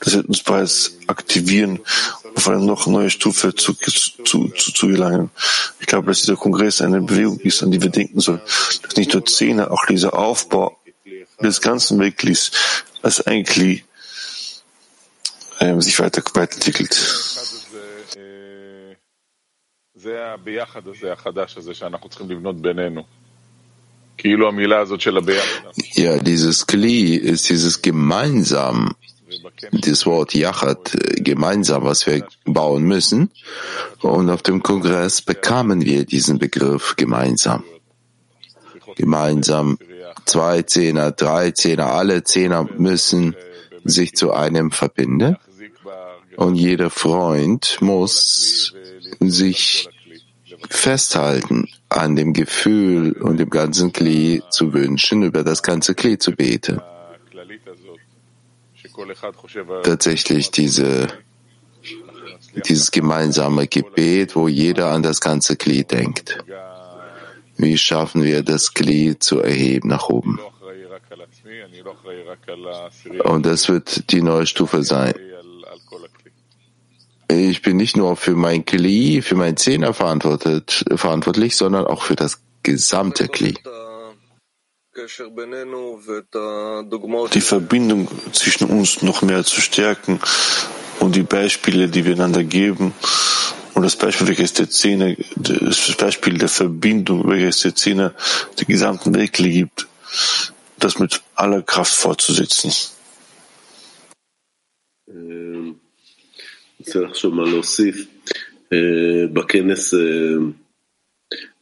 Das 0.00 0.14
wird 0.14 0.26
uns 0.26 0.42
bereits 0.42 0.98
aktivieren, 1.06 1.80
auf 2.34 2.48
eine 2.48 2.64
noch 2.64 2.86
neue 2.86 3.10
Stufe 3.10 3.54
zu, 3.54 3.74
zu, 3.74 4.48
zu, 4.48 4.48
zu 4.48 4.86
gelangen. 4.88 5.30
Ich 5.80 5.86
glaube, 5.86 6.08
dass 6.08 6.20
dieser 6.20 6.36
Kongress 6.36 6.80
eine 6.80 7.00
Bewegung 7.00 7.38
ist, 7.40 7.62
an 7.62 7.70
die 7.70 7.80
wir 7.80 7.90
denken 7.90 8.20
sollen. 8.20 8.40
Dass 8.82 8.96
nicht 8.96 9.14
nur 9.14 9.24
Zehner, 9.24 9.70
auch 9.70 9.86
dieser 9.86 10.18
Aufbau 10.18 10.76
des 11.40 11.60
ganzen 11.60 11.98
Wegglis 12.00 12.50
als 13.02 13.20
ein 13.20 13.44
Kli 13.44 13.84
ähm, 15.60 15.80
sich 15.80 15.98
weiter, 15.98 16.22
weiterentwickelt. 16.34 16.94
Ja, 25.94 26.18
dieses 26.18 26.66
Kli 26.66 27.16
ist 27.16 27.48
dieses 27.48 27.82
gemeinsam, 27.82 28.94
das 29.72 30.06
Wort 30.06 30.34
Yachat, 30.34 30.96
gemeinsam, 31.16 31.84
was 31.84 32.06
wir 32.06 32.26
bauen 32.44 32.84
müssen. 32.84 33.30
Und 34.00 34.30
auf 34.30 34.42
dem 34.42 34.62
Kongress 34.62 35.22
bekamen 35.22 35.84
wir 35.84 36.04
diesen 36.04 36.38
Begriff 36.38 36.94
gemeinsam. 36.96 37.64
Gemeinsam 38.96 39.78
zwei 40.24 40.62
Zehner, 40.62 41.12
drei 41.12 41.50
Zehner, 41.52 41.92
alle 41.92 42.24
Zehner 42.24 42.68
müssen 42.76 43.34
sich 43.84 44.14
zu 44.14 44.32
einem 44.32 44.70
verbinden. 44.70 45.36
Und 46.36 46.54
jeder 46.54 46.90
Freund 46.90 47.78
muss 47.80 48.74
sich 49.20 49.88
festhalten 50.68 51.68
an 51.88 52.16
dem 52.16 52.32
Gefühl 52.32 53.12
und 53.12 53.38
dem 53.38 53.50
ganzen 53.50 53.92
Kli 53.92 54.42
zu 54.50 54.72
wünschen, 54.72 55.22
über 55.22 55.42
das 55.42 55.62
ganze 55.62 55.94
Kli 55.94 56.18
zu 56.18 56.32
beten. 56.32 56.80
Tatsächlich 59.82 60.50
diese, 60.50 61.08
dieses 62.66 62.90
gemeinsame 62.90 63.66
Gebet, 63.66 64.36
wo 64.36 64.48
jeder 64.48 64.90
an 64.90 65.02
das 65.02 65.20
ganze 65.20 65.56
Kli 65.56 65.84
denkt. 65.84 66.38
Wie 67.56 67.78
schaffen 67.78 68.22
wir 68.22 68.42
das 68.42 68.74
Kli 68.74 69.18
zu 69.18 69.40
erheben 69.40 69.88
nach 69.88 70.08
oben? 70.08 70.38
Und 73.24 73.46
das 73.46 73.68
wird 73.68 74.10
die 74.10 74.22
neue 74.22 74.46
Stufe 74.46 74.82
sein. 74.82 75.14
Ich 77.28 77.62
bin 77.62 77.76
nicht 77.76 77.96
nur 77.96 78.16
für 78.16 78.34
mein 78.34 78.64
Kli, 78.64 79.22
für 79.22 79.34
mein 79.34 79.56
Zehner 79.56 79.94
verantwortlich, 79.94 81.56
sondern 81.56 81.86
auch 81.86 82.02
für 82.02 82.16
das 82.16 82.42
gesamte 82.62 83.28
Kli. 83.28 83.54
Die 87.34 87.40
Verbindung 87.40 88.08
zwischen 88.32 88.66
uns 88.66 89.02
noch 89.02 89.22
mehr 89.22 89.44
zu 89.44 89.60
stärken 89.60 90.20
und 91.00 91.16
die 91.16 91.22
Beispiele, 91.22 91.88
die 91.88 92.04
wir 92.04 92.14
einander 92.14 92.44
geben, 92.44 92.92
und 93.74 93.82
das 93.82 93.96
Beispiel, 93.96 94.28
welches 94.28 94.52
der 94.52 94.68
Zehner, 94.68 95.16
das 95.34 95.96
Beispiel 95.96 96.36
der 96.36 96.48
Verbindung, 96.48 97.28
welches 97.28 97.60
der 97.60 97.74
Zehner 97.74 98.14
der 98.58 98.66
gesamten 98.66 99.14
Welt 99.14 99.32
gibt, 99.32 99.88
das 100.78 100.98
mit 100.98 101.22
aller 101.34 101.62
Kraft 101.62 101.94
fortzusetzen. 101.94 102.72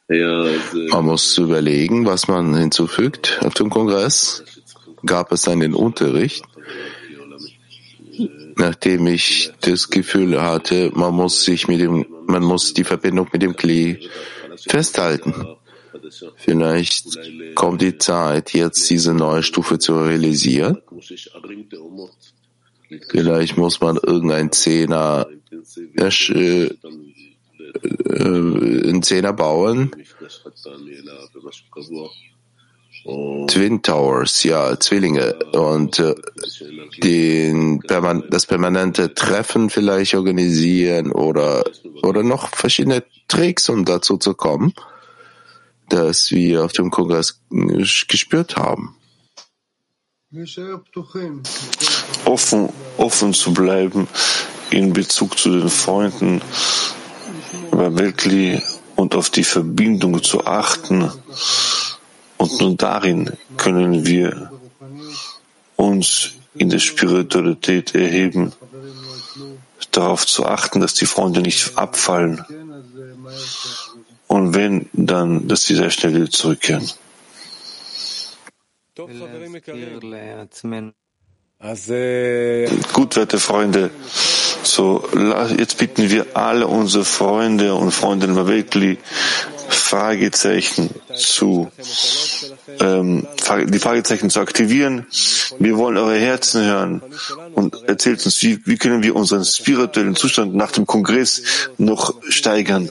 Man 0.08 1.04
muss 1.04 1.38
überlegen, 1.38 2.06
was 2.06 2.26
man 2.28 2.56
hinzufügt. 2.56 3.38
Auf 3.42 3.54
dem 3.54 3.70
Kongress 3.70 4.42
gab 5.06 5.32
es 5.32 5.46
einen 5.48 5.74
Unterricht, 5.74 6.44
nachdem 8.56 9.06
ich 9.06 9.52
das 9.60 9.90
Gefühl 9.90 10.40
hatte, 10.42 10.90
man 10.94 11.14
muss 11.14 11.44
sich 11.44 11.68
mit 11.68 11.80
dem, 11.80 12.06
man 12.26 12.42
muss 12.42 12.74
die 12.74 12.84
Verbindung 12.84 13.28
mit 13.32 13.42
dem 13.42 13.56
Kli 13.56 14.08
festhalten. 14.68 15.34
Vielleicht 16.36 17.06
kommt 17.54 17.82
die 17.82 17.98
Zeit, 17.98 18.52
jetzt 18.52 18.88
diese 18.90 19.14
neue 19.14 19.42
Stufe 19.42 19.78
zu 19.78 19.96
realisieren. 19.98 20.78
Vielleicht 23.08 23.56
muss 23.56 23.80
man 23.80 23.96
irgendein 23.96 24.52
Zehner, 24.52 25.26
äh, 25.96 26.04
äh, 26.04 26.68
einen 28.88 29.02
Zehner 29.02 29.32
bauen. 29.32 29.92
Twin 33.46 33.82
Towers, 33.82 34.42
ja, 34.44 34.78
Zwillinge. 34.78 35.34
Und 35.52 35.98
äh, 35.98 36.14
den, 37.02 37.80
das 37.80 38.46
permanente 38.46 39.14
Treffen 39.14 39.70
vielleicht 39.70 40.14
organisieren 40.14 41.10
oder, 41.12 41.64
oder 42.02 42.22
noch 42.22 42.48
verschiedene 42.48 43.02
Tricks, 43.28 43.68
um 43.68 43.84
dazu 43.84 44.18
zu 44.18 44.34
kommen, 44.34 44.74
dass 45.88 46.30
wir 46.30 46.64
auf 46.64 46.72
dem 46.72 46.90
Kongress 46.90 47.40
gespürt 47.48 48.56
haben. 48.56 48.96
Offen, 52.24 52.68
offen 52.98 53.34
zu 53.34 53.52
bleiben 53.52 54.06
in 54.70 54.92
Bezug 54.92 55.36
zu 55.36 55.50
den 55.50 55.68
Freunden, 55.68 56.40
wirklich 57.72 58.62
und 58.94 59.16
auf 59.16 59.30
die 59.30 59.42
Verbindung 59.42 60.22
zu 60.22 60.46
achten 60.46 61.10
und 62.36 62.60
nur 62.60 62.76
darin 62.76 63.32
können 63.56 64.06
wir 64.06 64.52
uns 65.74 66.34
in 66.54 66.70
der 66.70 66.78
Spiritualität 66.78 67.96
erheben, 67.96 68.52
darauf 69.90 70.26
zu 70.26 70.46
achten, 70.46 70.80
dass 70.80 70.94
die 70.94 71.06
Freunde 71.06 71.40
nicht 71.40 71.76
abfallen. 71.76 72.44
Und 74.28 74.54
wenn, 74.54 74.88
dann, 74.92 75.48
dass 75.48 75.64
sie 75.64 75.74
sehr 75.74 75.90
schnell 75.90 76.14
wieder 76.14 76.30
zurückkehren. 76.30 76.88
Gut, 82.92 83.16
werte 83.16 83.38
Freunde, 83.38 83.90
so 84.62 85.04
jetzt 85.58 85.76
bitten 85.76 86.10
wir 86.10 86.34
alle 86.34 86.66
unsere 86.66 87.04
Freunde 87.04 87.74
und 87.74 87.90
Freundinnen 87.90 88.46
wirklich 88.46 88.98
Fragezeichen 89.68 90.90
zu, 91.16 91.70
ähm, 92.80 93.26
die 93.66 93.78
Fragezeichen 93.78 94.30
zu 94.30 94.40
aktivieren. 94.40 95.06
Wir 95.58 95.76
wollen 95.76 95.96
eure 95.96 96.16
Herzen 96.16 96.64
hören 96.64 97.02
und 97.54 97.82
erzählt 97.88 98.24
uns, 98.24 98.42
wie, 98.42 98.64
wie 98.66 98.76
können 98.76 99.02
wir 99.02 99.16
unseren 99.16 99.44
spirituellen 99.44 100.16
Zustand 100.16 100.54
nach 100.54 100.72
dem 100.72 100.86
Kongress 100.86 101.42
noch 101.76 102.14
steigern. 102.28 102.90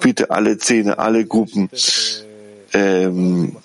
Bitte 0.00 0.30
alle 0.30 0.58
Zähne, 0.58 0.98
alle 0.98 1.26
Gruppen, 1.26 1.70
ähm, 2.72 3.56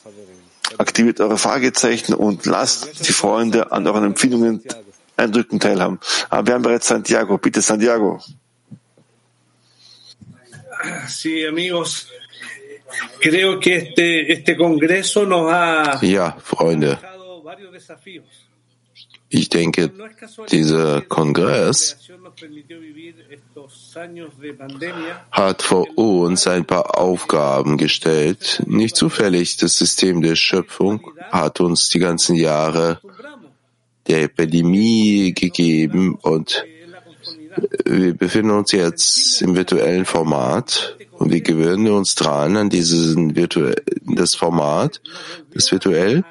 aktiviert 0.96 1.20
eure 1.20 1.38
Fragezeichen 1.38 2.14
und 2.14 2.46
lasst 2.46 3.06
die 3.06 3.12
Freunde 3.12 3.70
an 3.74 3.86
euren 3.86 4.06
Empfindungen, 4.06 4.64
Eindrücken 5.18 5.60
teilhaben. 5.60 6.00
Aber 6.30 6.48
wir 6.48 6.54
haben 6.54 6.62
bereits 6.62 6.88
Santiago. 6.88 7.38
Bitte, 7.38 7.62
Santiago. 7.62 8.22
Sí, 11.10 11.46
amigos. 11.46 12.08
Creo 13.20 13.60
que 13.60 13.76
este, 13.76 14.32
este 14.32 14.56
Congreso 14.56 15.26
nos 15.26 15.52
ha 15.52 16.00
ja, 16.02 16.38
Freunde. 16.42 16.98
Ich 19.30 19.50
denke, 19.50 19.92
dieser 20.52 21.02
Kongress 21.02 21.98
hat 25.32 25.62
vor 25.62 25.98
uns 25.98 26.48
ein 26.48 26.66
paar 26.66 27.00
Aufgaben 27.00 27.78
gestellt. 27.78 28.62
Nicht 28.68 28.96
zufällig, 28.96 29.58
das 29.58 29.78
System 29.78 30.22
der 30.22 30.36
Schöpfung 30.36 31.12
hat 31.32 31.60
uns 31.60 31.90
die 31.90 32.00
ganzen 32.00 32.36
Jahre 32.36 33.00
der 34.08 34.24
Epidemie 34.24 35.34
gegeben 35.34 36.16
und 36.22 36.64
wir 37.86 38.14
befinden 38.14 38.52
uns 38.52 38.72
jetzt 38.72 39.42
im 39.42 39.56
virtuellen 39.56 40.06
Format 40.06 40.98
und 41.14 41.32
wir 41.32 41.42
gewöhnen 41.42 41.88
uns 41.88 42.16
dran 42.16 42.58
an 42.58 42.70
diesen 42.70 43.36
virtuell, 43.36 43.82
das 44.02 44.36
Format, 44.36 45.02
das 45.54 45.72
virtuell. 45.72 46.24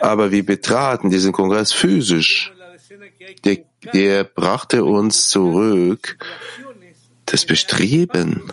Aber 0.00 0.30
wir 0.30 0.44
betraten 0.44 1.10
diesen 1.10 1.32
Kongress 1.32 1.72
physisch. 1.72 2.52
Der, 3.44 3.58
der 3.92 4.24
brachte 4.24 4.84
uns 4.84 5.28
zurück 5.28 6.18
das 7.26 7.44
Bestreben. 7.44 8.52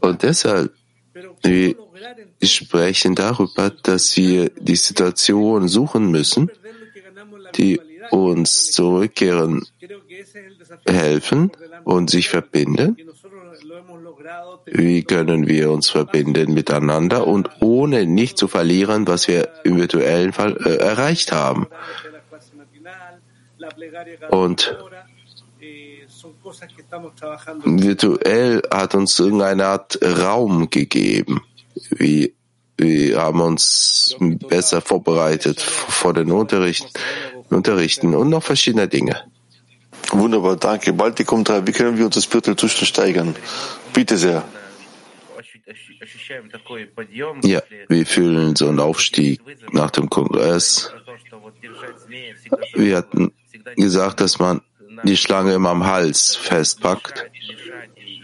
Und 0.00 0.22
deshalb, 0.22 0.72
wir 1.42 1.74
sprechen 2.42 3.14
darüber, 3.14 3.70
dass 3.70 4.16
wir 4.16 4.50
die 4.50 4.76
Situation 4.76 5.68
suchen 5.68 6.10
müssen, 6.10 6.50
die 7.54 7.80
uns 8.10 8.72
zurückkehren 8.72 9.66
helfen 10.86 11.50
und 11.84 12.10
sich 12.10 12.28
verbinden. 12.28 12.96
Wie 14.66 15.04
können 15.04 15.46
wir 15.46 15.70
uns 15.70 15.90
verbinden 15.90 16.52
miteinander 16.54 17.26
und 17.26 17.50
ohne 17.60 18.06
nicht 18.06 18.38
zu 18.38 18.48
verlieren, 18.48 19.06
was 19.06 19.28
wir 19.28 19.48
im 19.64 19.76
virtuellen 19.76 20.32
Fall 20.32 20.56
äh, 20.64 20.76
erreicht 20.76 21.32
haben? 21.32 21.66
Und 24.30 24.76
virtuell 27.64 28.62
hat 28.70 28.94
uns 28.94 29.18
irgendeine 29.18 29.66
Art 29.66 29.98
Raum 30.02 30.70
gegeben. 30.70 31.42
Wir, 31.90 32.30
wir 32.76 33.20
haben 33.20 33.40
uns 33.40 34.16
besser 34.48 34.80
vorbereitet 34.80 35.60
vor 35.60 36.14
den 36.14 36.30
Unterrichten, 36.30 36.90
Unterrichten 37.50 38.14
und 38.14 38.28
noch 38.28 38.42
verschiedene 38.42 38.88
Dinge. 38.88 39.22
Wunderbar, 40.10 40.56
danke. 40.56 40.92
Baltikum 40.92 41.42
3, 41.42 41.66
wie 41.66 41.72
können 41.72 41.98
wir 41.98 42.06
uns 42.06 42.14
das 42.14 42.28
Zustand 42.28 42.86
steigern? 42.86 43.34
Bitte 43.96 44.18
sehr. 44.18 44.44
Ja, 47.42 47.62
wir 47.88 48.06
fühlen 48.06 48.54
so 48.54 48.68
einen 48.68 48.78
Aufstieg 48.78 49.40
nach 49.72 49.90
dem 49.90 50.10
Kongress. 50.10 50.92
Wir 52.74 52.98
hatten 52.98 53.32
gesagt, 53.76 54.20
dass 54.20 54.38
man 54.38 54.60
die 55.04 55.16
Schlange 55.16 55.54
immer 55.54 55.70
am 55.70 55.86
Hals 55.86 56.36
festpackt 56.36 57.24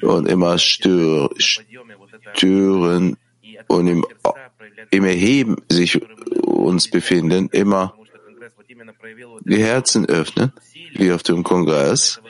und 0.02 0.28
immer 0.28 0.58
stör, 0.58 1.30
stören 1.38 3.16
und 3.66 3.87
im, 3.87 4.04
im 4.90 5.04
Erheben 5.04 5.56
sich 5.70 6.00
uns 6.42 6.90
befinden, 6.90 7.48
immer 7.50 7.94
die 9.40 9.62
Herzen 9.62 10.04
öffnen 10.04 10.52
wie 10.94 11.12
auf 11.12 11.22
dem 11.22 11.42
Kongress. 11.42 12.20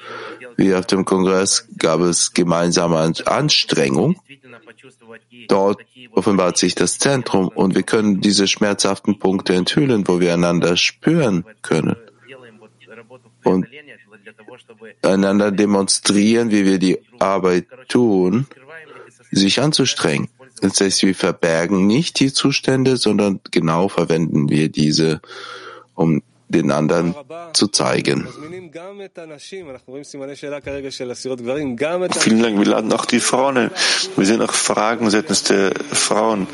Wie 0.56 0.74
auf 0.74 0.86
dem 0.86 1.04
Kongress 1.04 1.68
gab 1.78 2.00
es 2.00 2.32
gemeinsame 2.32 3.12
Anstrengung. 3.26 4.20
Dort 5.48 5.80
offenbart 6.12 6.56
sich 6.56 6.74
das 6.74 6.98
Zentrum 6.98 7.48
und 7.48 7.74
wir 7.74 7.82
können 7.82 8.20
diese 8.20 8.46
schmerzhaften 8.46 9.18
Punkte 9.18 9.54
enthüllen, 9.54 10.06
wo 10.06 10.20
wir 10.20 10.34
einander 10.34 10.76
spüren 10.76 11.44
können 11.62 11.96
und 13.44 13.66
einander 15.02 15.50
demonstrieren, 15.50 16.50
wie 16.50 16.64
wir 16.64 16.78
die 16.78 16.98
Arbeit 17.18 17.66
tun, 17.88 18.46
sich 19.30 19.60
anzustrengen. 19.60 20.28
Das 20.60 20.80
heißt, 20.80 21.02
wir 21.02 21.14
verbergen 21.14 21.86
nicht 21.86 22.20
die 22.20 22.32
Zustände, 22.32 22.96
sondern 22.96 23.40
genau 23.50 23.88
verwenden 23.88 24.48
wir 24.48 24.68
diese, 24.68 25.20
um 25.94 26.22
den 26.52 26.70
anderen 26.70 27.14
zu 27.52 27.68
zeigen. 27.68 28.28
Vielen 28.28 28.72
Dank. 32.42 32.58
Wir 32.58 32.66
laden 32.66 32.92
auch 32.92 33.04
die 33.06 33.20
Frauen 33.20 33.56
ein. 33.56 33.70
Wir 34.16 34.26
sehen 34.26 34.42
auch 34.42 34.52
Fragen 34.52 35.10
seitens 35.10 35.42
der 35.44 35.72
Frauen. 35.92 36.46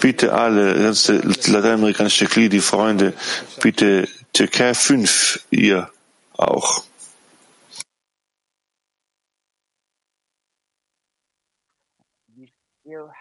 Bitte 0.00 0.32
alle, 0.32 0.92
die 0.92 1.50
lateinamerikanische 1.50 2.26
Kli, 2.26 2.48
die 2.48 2.60
Freunde, 2.60 3.14
bitte 3.62 4.08
Türkei 4.32 4.74
5, 4.74 5.46
ihr 5.50 5.90
auch. 6.36 6.84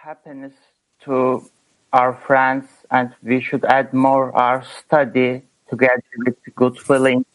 happiness 0.08 0.54
to 1.04 1.50
our 1.92 2.18
friends 2.26 2.68
and 2.92 3.14
we 3.22 3.42
should 3.42 3.66
add 3.66 3.94
more 3.94 4.34
our 4.36 4.64
study 4.64 5.42
together 5.70 6.02
with 6.26 6.36
good 6.56 6.80
feeling 6.80 7.26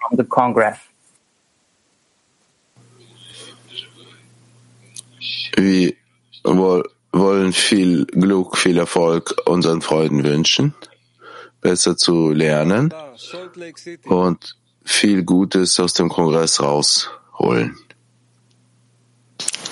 from 0.00 0.16
the 0.16 0.24
Congress. 0.24 0.78
Wir 5.56 5.94
wollen 6.44 7.52
viel 7.52 8.06
Glück, 8.06 8.56
viel 8.56 8.78
Erfolg 8.78 9.34
unseren 9.46 9.82
Freunden 9.82 10.24
wünschen, 10.24 10.74
besser 11.60 11.96
zu 11.96 12.30
lernen 12.30 12.94
und 14.04 14.56
viel 14.84 15.22
Gutes 15.24 15.78
aus 15.80 15.92
dem 15.94 16.08
Kongress 16.08 16.60
rausholen. 16.60 17.76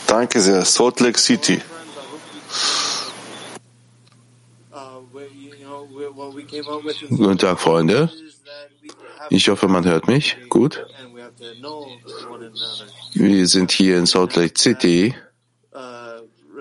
Danke 0.06 0.40
sehr. 0.40 0.64
Salt 0.64 1.00
Lake 1.00 1.18
City. 1.18 1.60
Guten 7.10 7.38
Tag, 7.38 7.60
Freunde. 7.60 8.10
Ich 9.30 9.48
hoffe, 9.48 9.68
man 9.68 9.84
hört 9.84 10.08
mich. 10.08 10.36
Gut. 10.48 10.84
Wir 13.14 13.46
sind 13.46 13.70
hier 13.70 13.98
in 13.98 14.06
Salt 14.06 14.34
Lake 14.34 14.58
City, 14.58 15.14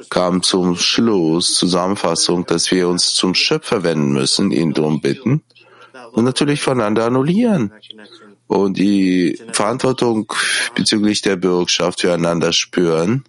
kam 0.10 0.44
zum 0.44 0.76
Schluss, 0.76 1.56
Zusammenfassung, 1.56 2.46
dass 2.46 2.70
wir 2.70 2.88
uns 2.88 3.16
zum 3.16 3.34
Schöpfer 3.34 3.84
wenden 3.84 4.12
müssen, 4.12 4.52
ihn 4.52 4.74
darum 4.74 5.02
bitten 5.02 5.42
und 6.12 6.24
natürlich 6.24 6.62
voneinander 6.62 7.06
annullieren 7.06 7.74
und 8.46 8.78
die 8.78 9.40
Verantwortung 9.54 10.32
bezüglich 10.76 11.22
der 11.24 11.36
Bürgschaft 11.36 12.02
füreinander 12.02 12.54
spüren 12.54 13.24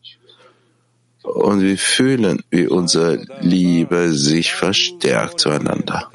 und 1.35 1.61
wir 1.61 1.79
fühlen, 1.79 2.43
wie 2.51 2.67
unsere 2.67 3.25
Liebe 3.41 4.13
sich 4.13 4.53
verstärkt 4.53 5.41
zueinander. 5.41 6.11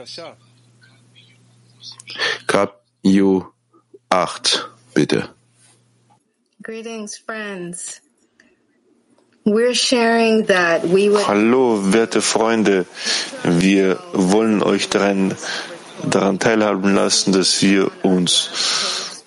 Kap 2.47 2.84
Ju 3.02 3.43
8, 4.10 4.69
bitte. 4.93 5.30
Greetings, 6.62 7.17
friends. 7.17 8.02
We're 9.45 9.76
sharing 9.76 10.45
that 10.47 10.86
we 10.86 11.10
would 11.10 11.28
Hallo, 11.28 11.91
werte 11.91 12.21
Freunde. 12.21 12.86
Wir 13.43 13.99
wollen 14.13 14.63
euch 14.63 14.88
daran, 14.88 15.36
daran 16.10 16.39
teilhaben 16.39 16.95
lassen, 16.95 17.34
dass 17.34 17.62
wir 17.62 17.91
uns 18.04 19.23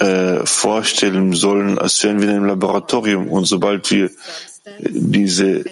äh, 0.00 0.44
vorstellen 0.44 1.34
sollen, 1.34 1.78
als 1.78 2.02
wären 2.02 2.20
wir 2.20 2.30
in 2.30 2.36
einem 2.36 2.46
Laboratorium. 2.46 3.28
Und 3.28 3.44
sobald 3.44 3.88
wir 3.92 4.10
diese 4.80 5.64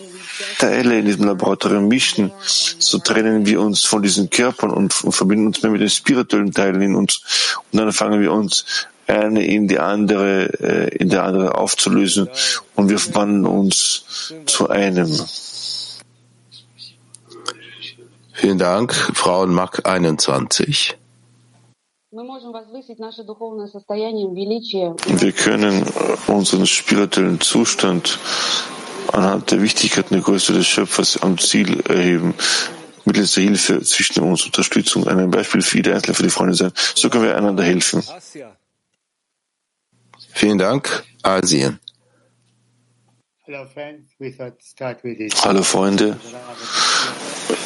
Teile 0.58 0.98
in 0.98 1.06
diesem 1.06 1.24
Laboratorium 1.24 1.88
mischen, 1.88 2.32
so 2.40 2.98
trennen 2.98 3.46
wir 3.46 3.60
uns 3.60 3.84
von 3.84 4.02
diesen 4.02 4.28
Körpern 4.30 4.70
und, 4.70 5.04
und 5.04 5.12
verbinden 5.12 5.46
uns 5.46 5.62
mehr 5.62 5.72
mit 5.72 5.80
den 5.80 5.90
spirituellen 5.90 6.52
Teilen 6.52 6.82
in 6.82 6.94
uns. 6.94 7.56
Und 7.72 7.78
dann 7.78 7.92
fangen 7.92 8.20
wir 8.20 8.32
uns 8.32 8.64
eine 9.06 9.44
in 9.44 9.68
die 9.68 9.78
andere, 9.78 10.46
äh, 10.60 10.96
in 10.96 11.08
der 11.08 11.24
andere 11.24 11.56
aufzulösen 11.56 12.28
und 12.76 12.88
wir 12.88 12.98
verwandeln 12.98 13.46
uns 13.46 14.32
zu 14.46 14.68
einem. 14.68 15.10
Vielen 18.32 18.58
Dank, 18.58 18.92
Frauen 18.92 19.52
Mack 19.52 19.86
21. 19.86 20.96
Wir 25.06 25.32
können 25.32 25.86
unseren 26.26 26.66
spirituellen 26.66 27.40
Zustand 27.40 28.18
anhand 29.12 29.50
der 29.50 29.62
Wichtigkeit 29.62 30.04
und 30.10 30.16
der 30.16 30.20
Größe 30.20 30.52
des 30.52 30.66
Schöpfers 30.66 31.22
am 31.22 31.38
Ziel 31.38 31.80
erheben, 31.80 32.34
mittels 33.04 33.32
der 33.32 33.44
Hilfe 33.44 33.82
zwischen 33.82 34.22
uns, 34.22 34.44
Unterstützung, 34.44 35.06
ein 35.08 35.30
Beispiel 35.30 35.62
für 35.62 35.78
jede 35.78 35.94
Einzelne, 35.94 36.14
für 36.14 36.22
die 36.22 36.30
Freunde 36.30 36.54
sein. 36.54 36.72
So 36.94 37.10
können 37.10 37.24
wir 37.24 37.36
einander 37.36 37.64
helfen. 37.64 38.02
Vielen 40.34 40.58
Dank, 40.58 41.04
Asien. 41.22 41.78
Hallo 45.44 45.62
Freunde, 45.62 46.16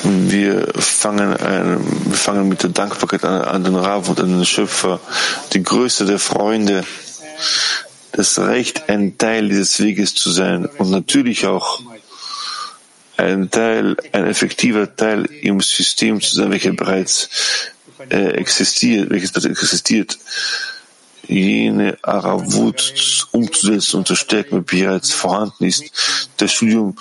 wir 0.02 0.72
fangen, 0.74 1.36
ein, 1.36 2.06
wir 2.06 2.16
fangen 2.16 2.48
mit 2.48 2.62
der 2.62 2.70
Dankbarkeit 2.70 3.24
an, 3.24 3.42
an 3.42 3.64
den 3.64 3.74
Rav 3.76 4.08
und 4.08 4.20
an 4.20 4.28
den 4.28 4.44
Schöpfer, 4.44 5.00
die 5.52 5.62
Größe 5.62 6.06
der 6.06 6.18
Freunde, 6.18 6.84
das 8.12 8.38
Recht, 8.38 8.88
ein 8.88 9.18
Teil 9.18 9.48
dieses 9.48 9.80
Weges 9.80 10.14
zu 10.14 10.30
sein 10.30 10.66
und 10.66 10.90
natürlich 10.90 11.46
auch 11.46 11.80
ein 13.16 13.50
Teil, 13.50 13.96
ein 14.12 14.26
effektiver 14.26 14.94
Teil 14.94 15.24
im 15.24 15.60
System 15.60 16.20
zu 16.20 16.34
sein, 16.34 16.50
welcher 16.50 16.72
bereits 16.72 17.28
äh, 18.10 18.32
existiert, 18.32 19.10
welches 19.10 19.32
bereits 19.32 19.46
existiert. 19.46 20.18
Jene 21.28 21.98
Aravut 22.02 23.26
umzusetzen 23.32 23.96
und 23.96 24.06
zu 24.06 24.14
stärken, 24.14 24.64
wie 24.68 24.82
bereits 24.82 25.12
vorhanden 25.12 25.64
ist, 25.64 25.84
das 26.36 26.52
Studium 26.52 26.96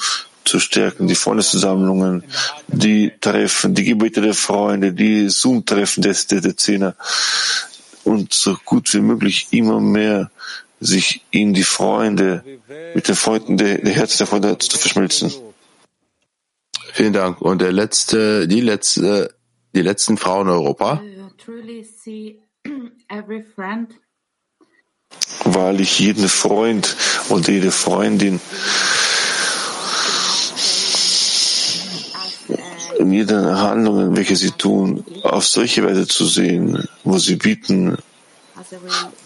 zu 0.46 0.60
stärken, 0.60 1.08
die 1.08 1.15
Freundesversammlungen, 1.15 2.24
die 2.68 3.12
Treffen, 3.20 3.76
die 3.76 3.84
Gebete 3.84 4.22
der 4.22 4.34
Freunde, 4.34 4.94
die 4.94 5.30
Zoom-Treffen 5.30 6.02
der, 6.02 6.15
der, 6.30 6.41
der 6.41 6.58
Zehner 6.58 6.96
und 8.04 8.34
so 8.34 8.56
gut 8.63 8.94
wie 8.94 9.02
möglich 9.02 9.48
immer 9.52 9.80
mehr 9.80 10.32
sich 10.80 11.22
in 11.32 11.54
die 11.54 11.64
Freunde, 11.64 12.44
mit 12.94 13.08
den 13.08 13.16
Freunden 13.16 13.58
der, 13.58 13.80
der 13.80 13.94
Herzen 13.94 14.20
der 14.20 14.28
Freunde 14.28 14.58
zu 14.58 14.78
verschmelzen. 14.78 15.34
Vielen 16.94 17.14
Dank. 17.14 17.42
Und 17.42 17.62
der 17.62 17.72
letzte, 17.72 18.48
die 18.48 18.62
letzte, 18.62 19.34
die 19.74 19.82
letzten 19.82 20.18
Frauen 20.18 20.48
in 20.48 20.54
Europa. 20.54 21.02
Wahrlich 25.44 26.00
jeden 26.00 26.28
Freund 26.30 26.96
und 27.30 27.48
jede 27.48 27.72
Freundin 27.72 28.40
in 32.98 33.12
jeder 33.12 33.60
Handlung, 33.60 34.16
welche 34.16 34.36
sie 34.36 34.52
tun, 34.52 35.04
auf 35.24 35.46
solche 35.46 35.84
Weise 35.84 36.08
zu 36.08 36.26
sehen, 36.26 36.88
wo 37.04 37.18
sie 37.18 37.36
bieten, 37.36 37.98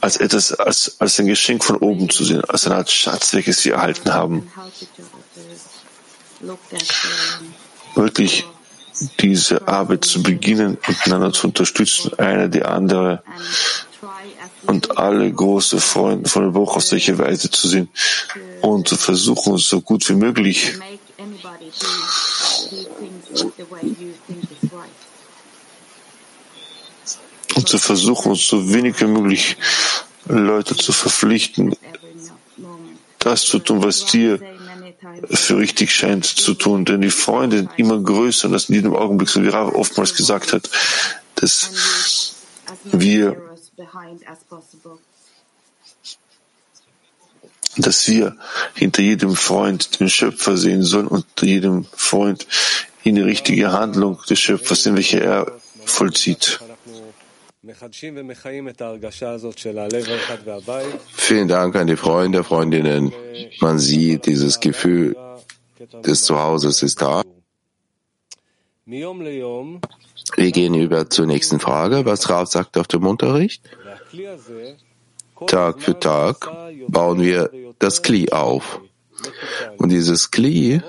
als 0.02 0.18
etwas, 0.18 0.54
als, 0.54 0.96
als 1.00 1.20
ein 1.20 1.28
Geschenk 1.28 1.64
von 1.64 1.78
oben 1.78 2.10
zu 2.10 2.24
sehen, 2.24 2.44
als 2.46 2.66
eine 2.66 2.76
Art 2.76 2.92
Schatz, 2.92 3.34
welches 3.34 3.62
sie 3.62 3.72
erhalten 3.72 4.14
haben. 4.14 4.52
Wirklich 7.96 8.46
diese 9.20 9.68
Arbeit 9.68 10.06
zu 10.06 10.22
beginnen, 10.24 10.78
miteinander 10.88 11.32
zu 11.32 11.48
unterstützen, 11.48 12.12
eine 12.18 12.50
die 12.50 12.64
andere 12.64 13.24
und 14.66 14.98
alle 14.98 15.32
große 15.32 15.80
Freunde 15.80 16.30
von 16.30 16.44
der 16.44 16.54
Woche 16.54 16.78
auf 16.78 16.84
solche 16.84 17.18
Weise 17.18 17.50
zu 17.50 17.68
sehen 17.68 17.90
und 18.62 18.88
zu 18.88 18.98
versuchen, 18.98 19.58
so 19.58 19.82
gut 19.82 20.08
wie 20.10 20.16
möglich 20.16 20.74
und 27.60 27.68
zu 27.68 27.78
versuchen, 27.78 28.36
so 28.36 28.74
wenig 28.74 29.00
wie 29.02 29.06
möglich 29.06 29.58
Leute 30.28 30.76
zu 30.78 30.94
verpflichten, 30.94 31.76
das 33.20 33.44
zu 33.44 33.60
tun, 33.60 33.84
was 33.84 34.06
dir 34.06 34.40
für 35.30 35.58
richtig 35.58 35.94
scheint 35.94 36.26
zu 36.26 36.54
tun. 36.54 36.86
Denn 36.86 37.02
die 37.02 37.10
Freunde 37.10 37.58
sind 37.58 37.72
immer 37.76 38.00
größer 38.00 38.48
und 38.48 38.54
das 38.54 38.70
in 38.70 38.76
jedem 38.76 38.96
Augenblick, 38.96 39.30
so 39.30 39.44
wie 39.44 39.50
Rav 39.50 39.74
oftmals 39.76 40.16
gesagt 40.16 40.54
hat, 40.54 40.70
dass 41.36 42.36
wir 42.86 43.36
dass 47.78 48.08
wir 48.08 48.36
hinter 48.74 49.02
jedem 49.02 49.36
Freund 49.36 50.00
den 50.00 50.10
Schöpfer 50.10 50.58
sehen 50.58 50.84
sollen 50.84 51.08
und 51.08 51.26
jedem 51.42 51.86
Freund 51.96 52.46
in 53.04 53.16
die 53.16 53.22
richtige 53.22 53.72
Handlung 53.72 54.20
des 54.30 54.40
Schöpfers, 54.40 54.86
in 54.86 54.96
welche 54.96 55.22
er 55.22 55.60
vollzieht. 55.86 56.60
Vielen 61.18 61.48
Dank 61.50 61.76
an 61.76 61.88
die 61.88 61.98
Freunde, 61.98 62.44
Freundinnen. 62.44 63.12
Man 63.60 63.80
sieht, 63.80 64.26
dieses 64.28 64.60
Gefühl 64.62 65.16
des 66.06 66.24
Zuhauses 66.24 66.84
ist 66.84 67.02
da. 67.02 67.22
Wir 68.86 70.52
gehen 70.52 70.74
über 70.74 71.10
zur 71.10 71.26
nächsten 71.26 71.60
Frage, 71.60 72.06
was 72.06 72.30
Rav 72.30 72.48
sagt 72.48 72.78
auf 72.78 72.88
dem 72.88 73.06
Unterricht. 73.06 73.70
Tag 75.48 75.82
für 75.82 76.00
Tag 76.00 76.50
bauen 76.88 77.22
wir 77.22 77.52
das 77.78 78.02
Kli 78.02 78.30
auf. 78.32 78.80
Und 79.78 79.90
dieses 79.90 80.32
Kli 80.32 80.82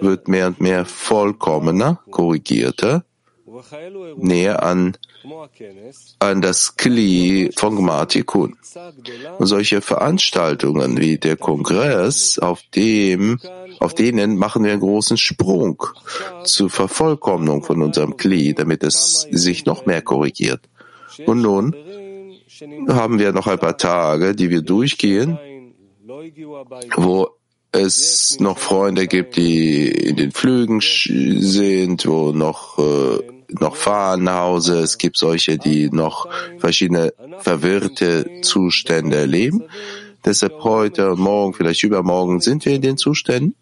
wird 0.00 0.26
mehr 0.26 0.48
und 0.48 0.60
mehr 0.60 0.84
vollkommener, 0.84 2.00
korrigierter, 2.10 3.04
näher 4.16 4.62
an, 4.62 4.96
an 6.18 6.42
das 6.42 6.76
Kli 6.76 7.50
von 7.56 7.76
Gmatikun. 7.76 8.56
Und 9.38 9.46
solche 9.46 9.80
Veranstaltungen 9.80 10.98
wie 10.98 11.18
der 11.18 11.36
Kongress, 11.36 12.38
auf 12.38 12.62
dem, 12.74 13.38
auf 13.80 13.94
denen 13.94 14.36
machen 14.36 14.64
wir 14.64 14.72
einen 14.72 14.80
großen 14.80 15.16
Sprung 15.16 15.82
zur 16.44 16.70
Vervollkommnung 16.70 17.62
von 17.62 17.82
unserem 17.82 18.16
Kli, 18.16 18.54
damit 18.54 18.82
es 18.82 19.26
sich 19.30 19.66
noch 19.66 19.86
mehr 19.86 20.02
korrigiert. 20.02 20.68
Und 21.26 21.42
nun 21.42 21.74
haben 22.88 23.18
wir 23.18 23.32
noch 23.32 23.46
ein 23.46 23.58
paar 23.58 23.76
Tage, 23.76 24.34
die 24.34 24.50
wir 24.50 24.62
durchgehen, 24.62 25.38
wo 26.96 27.28
es 27.72 28.38
noch 28.40 28.58
Freunde 28.58 29.06
gibt, 29.06 29.36
die 29.36 29.88
in 29.88 30.16
den 30.16 30.32
Flügen 30.32 30.80
sind, 30.80 32.06
wo 32.06 32.32
noch, 32.32 32.78
äh, 32.78 33.18
noch 33.58 33.76
fahren 33.76 34.24
nach 34.24 34.40
Hause. 34.40 34.80
Es 34.80 34.98
gibt 34.98 35.16
solche, 35.16 35.58
die 35.58 35.90
noch 35.90 36.28
verschiedene 36.58 37.12
verwirrte 37.38 38.40
Zustände 38.42 39.16
erleben. 39.16 39.64
Deshalb 40.24 40.62
heute 40.62 41.16
morgen, 41.16 41.54
vielleicht 41.54 41.82
übermorgen, 41.82 42.40
sind 42.40 42.64
wir 42.64 42.74
in 42.74 42.82
den 42.82 42.96
Zuständen, 42.96 43.54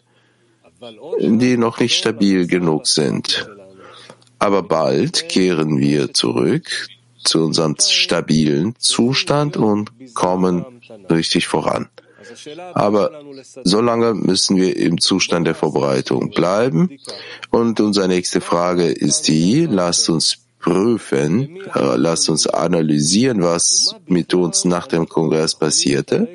die 1.20 1.56
noch 1.56 1.78
nicht 1.78 1.96
stabil 1.96 2.46
genug 2.46 2.86
sind. 2.86 3.48
Aber 4.38 4.62
bald 4.62 5.28
kehren 5.28 5.78
wir 5.78 6.14
zurück 6.14 6.88
zu 7.24 7.44
unserem 7.44 7.76
stabilen 7.78 8.74
Zustand 8.78 9.56
und 9.56 9.92
kommen 10.14 10.64
richtig 11.10 11.46
voran. 11.46 11.88
Aber 12.74 13.10
solange 13.64 14.14
müssen 14.14 14.56
wir 14.56 14.76
im 14.76 15.00
Zustand 15.00 15.46
der 15.46 15.54
Vorbereitung 15.54 16.30
bleiben. 16.30 16.98
Und 17.50 17.80
unsere 17.80 18.08
nächste 18.08 18.40
Frage 18.40 18.86
ist 18.86 19.28
die, 19.28 19.66
lasst 19.66 20.08
uns 20.08 20.38
prüfen, 20.58 21.60
äh, 21.74 21.96
lasst 21.96 22.28
uns 22.28 22.46
analysieren, 22.46 23.42
was 23.42 23.94
mit 24.06 24.34
uns 24.34 24.64
nach 24.64 24.86
dem 24.86 25.08
Kongress 25.08 25.54
passierte, 25.54 26.28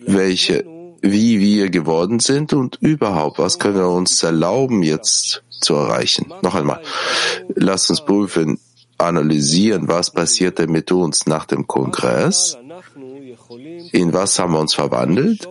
welche, 0.00 0.64
wie 1.00 1.40
wir 1.40 1.70
geworden 1.70 2.20
sind 2.20 2.52
und 2.52 2.78
überhaupt, 2.80 3.38
was 3.38 3.58
können 3.58 3.76
wir 3.76 3.88
uns 3.88 4.22
erlauben, 4.22 4.82
jetzt 4.82 5.42
zu 5.60 5.74
erreichen. 5.74 6.32
Noch 6.42 6.54
einmal, 6.54 6.80
lasst 7.54 7.90
uns 7.90 8.04
prüfen, 8.04 8.58
analysieren, 8.98 9.88
was 9.88 10.10
passierte 10.10 10.66
mit 10.66 10.92
uns 10.92 11.26
nach 11.26 11.46
dem 11.46 11.66
Kongress, 11.66 12.56
in 13.92 14.12
was 14.12 14.38
haben 14.38 14.52
wir 14.52 14.60
uns 14.60 14.74
verwandelt, 14.74 15.48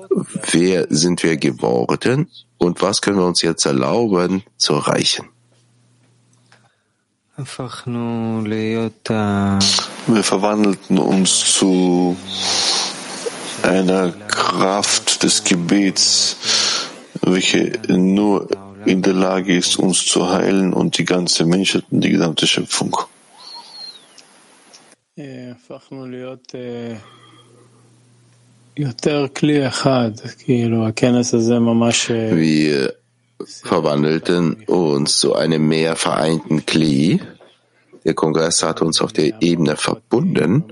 wer 0.52 0.88
sind 0.90 1.24
wir 1.24 1.38
geworden 1.38 2.30
und 2.58 2.82
was 2.82 3.02
können 3.02 3.18
wir 3.18 3.26
uns 3.26 3.42
jetzt 3.42 3.66
erlauben 3.66 4.44
zu 4.58 4.74
erreichen. 4.74 5.30
Wir 7.36 7.46
verwandelten 10.24 11.00
uns 11.00 11.54
zu 11.54 12.16
einer 13.64 14.12
Kraft 14.12 15.24
des 15.24 15.44
Gebets, 15.44 16.38
welche 17.22 17.80
nur 17.88 18.48
in 18.86 19.02
der 19.02 19.14
Lage 19.14 19.58
ist, 19.58 19.78
uns 19.78 20.06
zu 20.06 20.30
heilen 20.30 20.74
und 20.74 20.98
die 20.98 21.06
ganze 21.06 21.46
Menschheit 21.46 21.86
und 21.90 22.02
die 22.02 22.12
gesamte 22.12 22.46
Schöpfung. 22.46 22.96
Wir 28.76 28.94
verwandelten 33.62 34.64
uns 34.66 35.18
zu 35.18 35.36
einem 35.36 35.68
mehr 35.68 35.96
vereinten 35.96 36.66
Kli. 36.66 37.22
Der 38.04 38.14
Kongress 38.16 38.64
hat 38.64 38.82
uns 38.82 39.00
auf 39.02 39.14
der 39.14 39.42
Ebene 39.42 39.78
verbunden, 39.78 40.64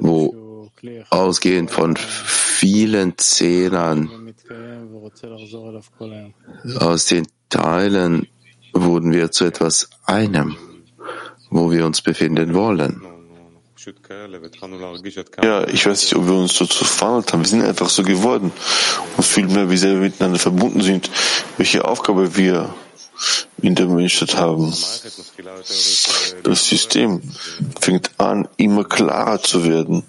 wo 0.00 0.70
ausgehend 1.10 1.70
von 1.70 1.96
vielen 1.96 3.18
Zählern 3.18 4.10
aus 6.78 7.06
den 7.06 7.26
Teilen 7.50 8.26
wurden 8.72 9.12
wir 9.12 9.30
zu 9.30 9.44
etwas 9.44 9.90
einem, 10.04 10.56
wo 11.50 11.70
wir 11.70 11.86
uns 11.86 12.02
befinden 12.02 12.54
wollen. 12.54 13.13
Ja, 15.42 15.66
ich 15.68 15.86
weiß 15.86 16.02
nicht, 16.02 16.16
ob 16.16 16.26
wir 16.26 16.34
uns 16.34 16.54
so 16.54 16.66
zu 16.66 16.84
verwandelt 16.84 17.32
haben. 17.32 17.40
Wir 17.42 17.48
sind 17.48 17.62
einfach 17.62 17.88
so 17.88 18.02
geworden 18.02 18.52
und 19.16 19.24
fühlen 19.24 19.52
mehr, 19.52 19.70
wie 19.70 19.76
sehr 19.76 19.92
wir 19.92 20.00
miteinander 20.00 20.38
verbunden 20.38 20.80
sind, 20.82 21.10
welche 21.56 21.84
Aufgabe 21.84 22.36
wir 22.36 22.74
in 23.62 23.74
der 23.74 23.86
Menschheit 23.86 24.36
haben. 24.36 24.72
Das 26.42 26.68
System 26.68 27.22
fängt 27.80 28.10
an, 28.18 28.48
immer 28.56 28.84
klarer 28.84 29.40
zu 29.42 29.64
werden 29.64 30.04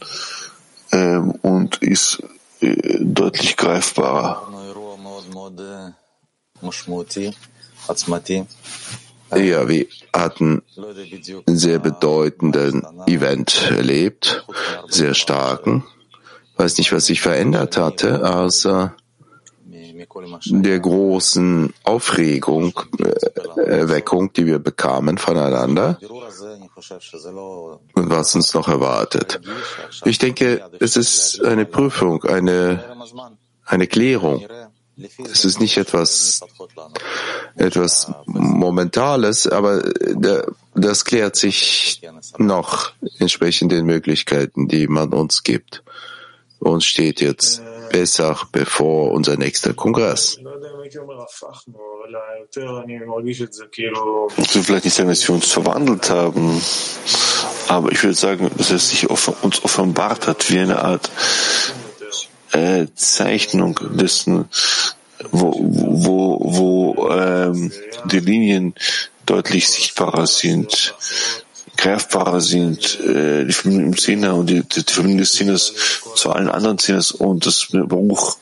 ähm, 0.91 1.31
und 1.41 1.77
ist 1.81 2.23
äh, 2.61 2.97
deutlich 3.01 3.57
greifbarer. 3.57 4.47
Ja, 9.35 9.67
wir 9.67 9.85
hatten 10.13 10.61
sehr 11.47 11.79
bedeutenden 11.79 12.85
Event 13.07 13.69
erlebt, 13.71 14.45
sehr 14.87 15.13
starken. 15.13 15.83
Weiß 16.57 16.77
nicht, 16.77 16.93
was 16.93 17.07
sich 17.07 17.21
verändert 17.21 17.77
hatte, 17.77 18.23
außer 18.33 18.95
der 20.45 20.79
großen 20.79 21.73
Aufregung, 21.83 22.79
äh, 22.99 23.59
Erweckung, 23.61 24.31
die 24.33 24.45
wir 24.45 24.59
bekamen 24.59 25.17
voneinander 25.17 25.97
und 27.93 28.09
was 28.09 28.35
uns 28.35 28.53
noch 28.53 28.67
erwartet. 28.67 29.41
Ich 30.05 30.17
denke, 30.17 30.69
es 30.79 30.95
ist 30.95 31.43
eine 31.43 31.65
Prüfung, 31.65 32.23
eine, 32.23 32.83
eine 33.65 33.87
Klärung. 33.87 34.45
Es 35.31 35.43
ist 35.43 35.59
nicht 35.59 35.77
etwas, 35.77 36.41
etwas 37.55 38.11
Momentales, 38.25 39.45
aber 39.47 39.83
das 40.73 41.03
klärt 41.03 41.35
sich 41.35 42.01
noch 42.37 42.93
entsprechend 43.19 43.71
den 43.71 43.85
Möglichkeiten, 43.85 44.67
die 44.67 44.87
man 44.87 45.11
uns 45.13 45.43
gibt. 45.43 45.83
Uns 46.59 46.85
steht 46.85 47.19
jetzt 47.19 47.61
Pesach 47.89 48.45
bevor 48.51 49.11
unser 49.11 49.37
nächster 49.37 49.73
Kongress. 49.73 50.37
Ich 50.37 50.95
will 54.55 54.63
vielleicht 54.63 54.85
nicht 54.85 54.95
sagen, 54.95 55.09
dass 55.09 55.27
wir 55.27 55.35
uns 55.35 55.51
verwandelt 55.51 56.09
haben, 56.09 56.61
aber 57.67 57.91
ich 57.91 58.01
würde 58.03 58.15
sagen, 58.15 58.49
dass 58.57 58.71
es 58.71 58.89
sich 58.89 59.09
uns 59.09 59.63
offenbart 59.63 60.27
hat 60.27 60.49
wie 60.49 60.59
eine 60.59 60.81
Art 60.81 61.11
äh, 62.55 62.87
Zeichnung 62.95 63.79
dessen, 63.97 64.45
wo, 65.31 65.53
wo, 65.59 66.39
wo 66.41 67.09
ähm, 67.11 67.71
die 68.05 68.19
Linien 68.19 68.73
deutlich 69.25 69.67
sichtbarer 69.67 70.27
sind, 70.27 70.93
greifbarer 71.77 72.39
sind, 72.39 72.99
äh, 73.01 73.45
die 73.45 73.53
im 73.67 73.97
Zehner 73.97 74.35
und 74.35 74.49
die, 74.49 74.61
die, 74.61 74.85
die 74.85 74.93
Verbindung 74.93 75.19
des 75.19 75.33
Zehners 75.33 75.73
zu 76.15 76.31
allen 76.31 76.49
anderen 76.49 76.77
Zehners 76.77 77.11
und 77.11 77.45
das 77.45 77.67
Baruch, 77.71 78.37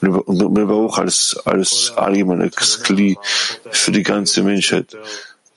und 0.00 0.98
als, 0.98 1.36
als 1.44 1.92
allgemeines 1.96 2.82
Kli 2.82 3.16
für 3.70 3.92
die 3.92 4.02
ganze 4.02 4.42
Menschheit. 4.42 4.96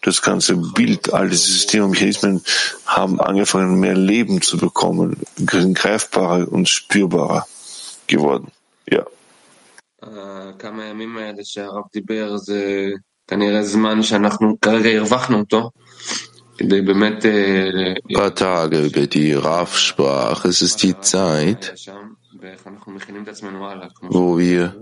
Das 0.03 0.23
ganze 0.23 0.55
Bild, 0.55 1.13
all 1.13 1.29
diese 1.29 1.51
Systeme 1.51 1.83
und 1.85 1.91
Mechanismen 1.91 2.43
haben 2.87 3.21
angefangen, 3.21 3.79
mehr 3.79 3.95
Leben 3.95 4.41
zu 4.41 4.57
bekommen, 4.57 5.17
greifbarer 5.45 6.51
und 6.51 6.67
spürbarer 6.67 7.45
geworden. 8.06 8.48
Ja. 8.90 9.02
כמה 10.58 10.82
הימים 10.82 11.18
האלה 11.18 11.44
שהרב 11.44 11.82
דיבר 11.92 12.36
זה 12.36 12.90
כנראה 13.26 13.62
זמן 13.62 14.02
שאנחנו 14.02 14.56
כרגע 14.60 14.88
הרווחנו 14.88 15.38
אותו. 15.38 15.70
Ein 16.58 17.98
paar 18.14 18.34
Tage 18.34 18.80
über 18.80 19.06
die 19.06 19.34
Raf 19.34 19.76
sprach. 19.76 20.44
Es 20.46 20.62
ist 20.62 20.82
die 20.82 20.98
Zeit, 21.00 21.74
wo 24.08 24.38
wir, 24.38 24.74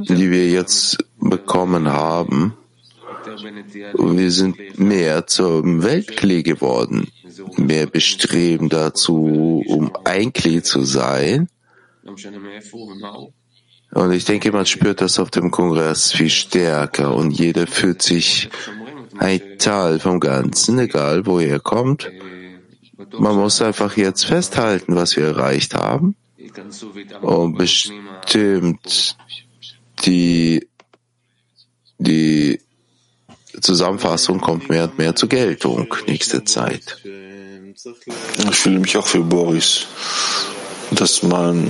die 0.00 0.30
wir 0.30 0.48
jetzt 0.50 0.98
bekommen 1.18 1.88
haben, 1.88 2.54
wir 3.94 4.30
sind 4.30 4.78
mehr 4.78 5.26
zum 5.26 5.82
Weltklee 5.82 6.42
geworden, 6.42 7.08
mehr 7.57 7.87
bestreben 7.87 8.69
dazu, 8.69 9.63
um 9.67 9.91
ein 10.03 10.33
Klee 10.33 10.61
zu 10.61 10.83
sein. 10.83 11.49
Und 13.93 14.11
ich 14.11 14.25
denke, 14.25 14.51
man 14.51 14.65
spürt 14.65 15.01
das 15.01 15.19
auf 15.19 15.29
dem 15.29 15.51
Kongress 15.51 16.11
viel 16.11 16.29
stärker 16.29 17.15
und 17.15 17.31
jeder 17.31 17.67
fühlt 17.67 18.01
sich 18.01 18.49
ein 19.17 19.57
Teil 19.59 19.99
vom 19.99 20.19
Ganzen, 20.19 20.79
egal 20.79 21.25
wo 21.25 21.39
er 21.39 21.59
kommt. 21.59 22.09
Man 23.17 23.35
muss 23.35 23.61
einfach 23.61 23.95
jetzt 23.97 24.25
festhalten, 24.25 24.95
was 24.95 25.15
wir 25.15 25.25
erreicht 25.25 25.75
haben 25.75 26.15
und 27.21 27.57
bestimmt 27.57 29.15
die, 30.05 30.67
die 31.97 32.59
Zusammenfassung 33.61 34.41
kommt 34.41 34.69
mehr 34.69 34.85
und 34.85 34.97
mehr 34.97 35.15
zur 35.15 35.29
Geltung 35.29 35.93
nächste 36.07 36.43
Zeit. 36.43 37.03
Ich 37.85 38.55
fühle 38.55 38.79
mich 38.79 38.95
auch 38.95 39.05
für 39.05 39.19
Boris, 39.19 39.87
dass 40.91 41.21
man 41.21 41.69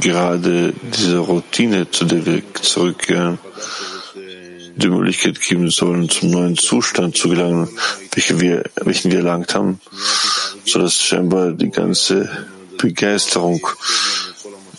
gerade 0.00 0.74
diese 0.82 1.18
Routine, 1.18 1.90
zu 1.90 2.04
der 2.04 2.26
wir 2.26 2.42
zurückkehren, 2.54 3.38
die 4.76 4.88
Möglichkeit 4.88 5.40
geben 5.40 5.70
sollen, 5.70 6.10
zum 6.10 6.32
neuen 6.32 6.56
Zustand 6.58 7.16
zu 7.16 7.30
gelangen, 7.30 7.68
welchen 8.12 8.40
wir, 8.40 8.64
welchen 8.76 9.10
wir 9.10 9.18
erlangt 9.18 9.54
haben, 9.54 9.80
sodass 10.66 11.00
scheinbar 11.00 11.52
die 11.52 11.70
ganze 11.70 12.28
Begeisterung 12.76 13.66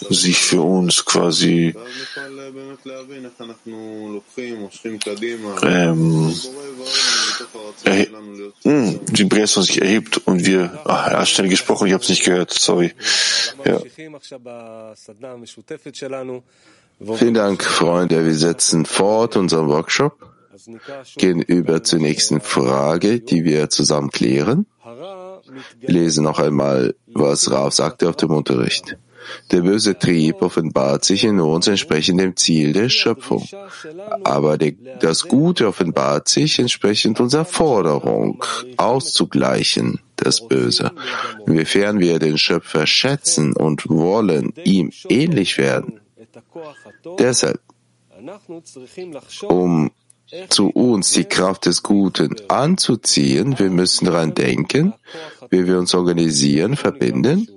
sich 0.10 0.38
für 0.40 0.62
uns 0.62 1.06
quasi 1.06 1.76
ähm, 5.62 6.34
hm, 8.64 9.00
die 9.06 9.24
Begeisterung 9.24 9.66
sich 9.66 9.82
erhebt 9.82 10.18
und 10.26 10.46
wir, 10.46 10.80
ach, 10.86 11.08
er 11.08 11.20
hat 11.20 11.30
schnell 11.30 11.50
gesprochen, 11.50 11.88
ich 11.88 11.94
habe 11.94 12.04
es 12.04 12.10
nicht 12.10 12.24
gehört, 12.24 12.52
sorry. 12.52 12.94
Ja. 13.66 13.80
Vielen 17.16 17.34
Dank, 17.34 17.64
Freunde. 17.64 18.26
Wir 18.26 18.36
setzen 18.36 18.86
fort 18.86 19.36
unseren 19.36 19.68
Workshop. 19.68 20.34
gehen 21.18 21.42
über 21.42 21.84
zur 21.84 22.00
nächsten 22.00 22.40
Frage, 22.40 23.20
die 23.20 23.44
wir 23.44 23.70
zusammen 23.70 24.12
klären. 24.12 24.66
Lesen 25.82 26.24
noch 26.24 26.40
einmal, 26.40 26.96
was 27.08 27.52
Rav 27.52 27.74
sagte 27.74 28.10
auf 28.10 28.16
dem 28.16 28.32
Unterricht. 28.32 28.98
Der 29.52 29.62
böse 29.62 29.98
Trieb 29.98 30.42
offenbart 30.42 31.06
sich 31.06 31.24
in 31.24 31.40
uns 31.40 31.68
entsprechend 31.68 32.20
dem 32.20 32.36
Ziel 32.36 32.74
der 32.74 32.90
Schöpfung. 32.90 33.48
Aber 34.24 34.58
das 34.58 35.28
Gute 35.28 35.68
offenbart 35.68 36.28
sich 36.28 36.60
entsprechend 36.60 37.20
unserer 37.20 37.46
Forderung, 37.46 38.44
auszugleichen 38.78 40.00
das 40.16 40.48
Böse. 40.48 40.92
Inwiefern 41.46 42.00
wir 42.00 42.20
den 42.20 42.38
Schöpfer 42.38 42.88
schätzen 42.88 43.54
und 43.54 43.90
wollen 43.90 44.54
ihm 44.64 44.92
ähnlich 45.10 45.58
werden. 45.58 46.00
Deshalb, 47.20 47.60
um 49.48 49.92
zu 50.50 50.70
uns 50.70 51.12
die 51.12 51.26
Kraft 51.26 51.66
des 51.66 51.84
Guten 51.84 52.36
anzuziehen, 52.48 53.60
wir 53.60 53.70
müssen 53.70 54.06
daran 54.06 54.34
denken, 54.34 54.94
wie 55.50 55.68
wir 55.68 55.78
uns 55.78 55.94
organisieren, 55.94 56.76
verbinden 56.76 57.48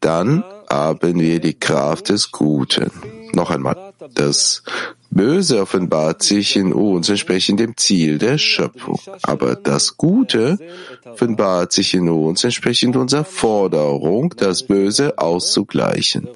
dann 0.00 0.44
haben 0.68 1.20
wir 1.20 1.40
die 1.40 1.58
Kraft 1.58 2.08
des 2.08 2.30
Guten. 2.32 2.90
Noch 3.32 3.50
einmal, 3.50 3.92
das 4.14 4.62
Böse 5.10 5.60
offenbart 5.60 6.22
sich 6.22 6.56
in 6.56 6.72
uns 6.72 7.08
entsprechend 7.08 7.60
dem 7.60 7.76
Ziel 7.76 8.18
der 8.18 8.38
Schöpfung, 8.38 9.00
aber 9.22 9.56
das 9.56 9.96
Gute 9.96 10.58
offenbart 11.04 11.72
sich 11.72 11.94
in 11.94 12.08
uns 12.08 12.44
entsprechend 12.44 12.96
unserer 12.96 13.24
Forderung, 13.24 14.34
das 14.36 14.62
Böse 14.62 15.18
auszugleichen. 15.18 16.28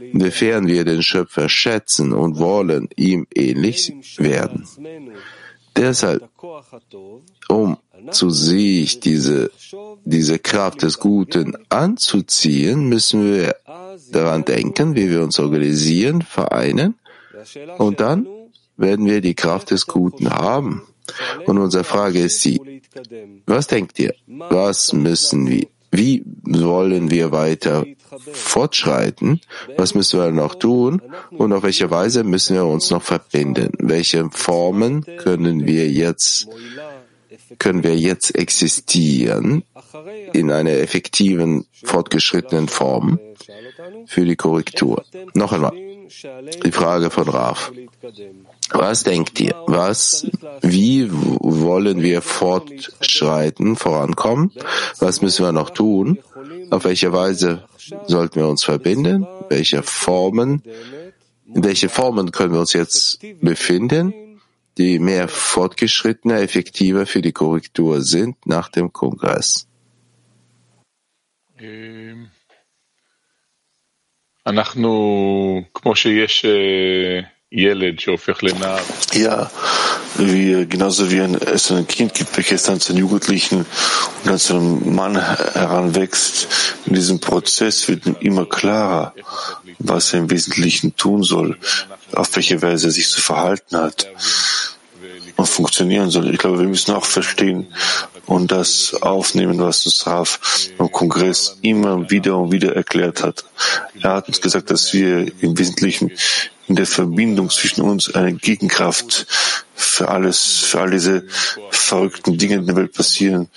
Inwiefern 0.00 0.68
wir 0.68 0.84
den 0.84 1.02
Schöpfer 1.02 1.48
schätzen 1.48 2.12
und 2.12 2.38
wollen 2.38 2.88
ihm 2.96 3.26
ähnlich 3.34 3.92
werden. 4.18 4.66
Deshalb, 5.78 6.28
um 7.48 7.76
zu 8.10 8.30
sich 8.30 9.00
diese, 9.00 9.50
diese 10.04 10.38
Kraft 10.38 10.82
des 10.82 10.98
Guten 10.98 11.56
anzuziehen, 11.68 12.88
müssen 12.88 13.32
wir 13.32 13.54
daran 14.10 14.44
denken, 14.44 14.96
wie 14.96 15.08
wir 15.08 15.22
uns 15.22 15.38
organisieren, 15.38 16.22
vereinen, 16.22 16.94
und 17.78 18.00
dann 18.00 18.26
werden 18.76 19.06
wir 19.06 19.20
die 19.20 19.34
Kraft 19.34 19.70
des 19.70 19.86
Guten 19.86 20.28
haben. 20.30 20.82
Und 21.46 21.58
unsere 21.58 21.84
Frage 21.84 22.20
ist 22.20 22.40
sie, 22.42 22.82
was 23.46 23.66
denkt 23.66 23.98
ihr? 23.98 24.14
Was 24.26 24.92
müssen 24.92 25.48
wir, 25.48 25.66
wie 25.90 26.22
wollen 26.44 27.10
wir 27.10 27.32
weiter 27.32 27.84
fortschreiten? 28.32 29.40
Was 29.76 29.94
müssen 29.94 30.20
wir 30.20 30.30
noch 30.30 30.54
tun? 30.54 31.02
Und 31.30 31.52
auf 31.52 31.62
welche 31.62 31.90
Weise 31.90 32.24
müssen 32.24 32.56
wir 32.56 32.64
uns 32.64 32.90
noch 32.90 33.02
verbinden? 33.02 33.72
Welche 33.78 34.28
Formen 34.30 35.04
können 35.18 35.66
wir 35.66 35.88
jetzt, 35.88 36.48
können 37.58 37.82
wir 37.82 37.96
jetzt 37.96 38.34
existieren 38.34 39.64
in 40.32 40.50
einer 40.50 40.72
effektiven, 40.72 41.66
fortgeschrittenen 41.84 42.68
Form 42.68 43.18
für 44.06 44.24
die 44.24 44.36
Korrektur? 44.36 45.04
Noch 45.34 45.52
einmal. 45.52 45.72
Die 46.64 46.72
Frage 46.72 47.10
von 47.10 47.28
Raf. 47.28 47.70
Was 48.70 49.04
denkt 49.04 49.40
ihr? 49.40 49.54
Was, 49.66 50.26
wie 50.62 51.08
wollen 51.10 52.02
wir 52.02 52.22
fortschreiten, 52.22 53.76
vorankommen? 53.76 54.50
Was 54.98 55.22
müssen 55.22 55.44
wir 55.44 55.52
noch 55.52 55.70
tun? 55.70 56.18
Auf 56.71 56.85
welche 56.85 57.11
Weise 57.11 57.67
sollten 58.07 58.35
wir 58.35 58.47
uns 58.47 58.63
verbinden? 58.63 59.27
Welche 59.49 59.83
Formen, 59.83 60.63
in 61.53 61.63
welche 61.63 61.89
Formen 61.89 62.31
können 62.31 62.53
wir 62.53 62.59
uns 62.59 62.73
jetzt 62.73 63.19
befinden, 63.41 64.13
die 64.77 64.99
mehr 64.99 65.27
fortgeschrittener, 65.27 66.41
effektiver 66.41 67.05
für 67.05 67.21
die 67.21 67.31
Korrektur 67.31 68.01
sind 68.01 68.45
nach 68.45 68.69
dem 68.69 68.91
Kongress? 68.91 69.67
אנחנו, 74.45 75.63
כמו 75.73 75.95
שיש 75.95 76.45
ja, 79.14 79.50
wie, 80.16 80.66
genauso 80.66 81.10
wie 81.10 81.22
ein, 81.22 81.34
es 81.34 81.70
ein 81.70 81.86
Kind 81.86 82.12
gibt, 82.12 82.36
welches 82.36 82.64
dann 82.64 82.78
zu 82.78 82.92
einem 82.92 83.00
Jugendlichen 83.00 83.60
und 83.60 83.66
dann 84.24 84.38
zu 84.38 84.56
einem 84.56 84.94
Mann 84.94 85.16
heranwächst. 85.16 86.48
In 86.84 86.92
diesem 86.92 87.20
Prozess 87.20 87.88
wird 87.88 88.04
ihm 88.04 88.16
immer 88.20 88.44
klarer, 88.44 89.14
was 89.78 90.12
er 90.12 90.20
im 90.20 90.30
Wesentlichen 90.30 90.94
tun 90.96 91.22
soll, 91.22 91.56
auf 92.12 92.36
welche 92.36 92.60
Weise 92.60 92.88
er 92.88 92.92
sich 92.92 93.08
zu 93.08 93.22
verhalten 93.22 93.78
hat 93.78 94.08
und 95.38 95.48
funktionieren 95.48 96.10
soll. 96.10 96.34
Ich 96.34 96.38
glaube, 96.38 96.58
wir 96.58 96.66
müssen 96.66 96.92
auch 96.92 97.04
verstehen 97.04 97.68
und 98.26 98.50
das 98.50 98.92
aufnehmen, 99.00 99.60
was 99.60 99.86
uns 99.86 100.04
Raf 100.04 100.40
im 100.78 100.90
Kongress 100.90 101.58
immer 101.62 102.10
wieder 102.10 102.36
und 102.36 102.50
wieder 102.50 102.74
erklärt 102.74 103.22
hat. 103.22 103.44
Er 104.02 104.14
hat 104.14 104.26
uns 104.26 104.40
gesagt, 104.40 104.68
dass 104.72 104.92
wir 104.92 105.30
im 105.40 105.56
Wesentlichen 105.56 106.10
in 106.66 106.74
der 106.74 106.86
Verbindung 106.86 107.50
zwischen 107.50 107.82
uns 107.82 108.12
eine 108.12 108.34
Gegenkraft 108.34 109.26
für 109.76 110.08
alles, 110.08 110.64
für 110.64 110.80
all 110.80 110.90
diese 110.90 111.24
verrückten 111.70 112.36
Dinge 112.36 112.56
in 112.56 112.66
der 112.66 112.74
Welt 112.74 112.92
passieren, 112.92 113.48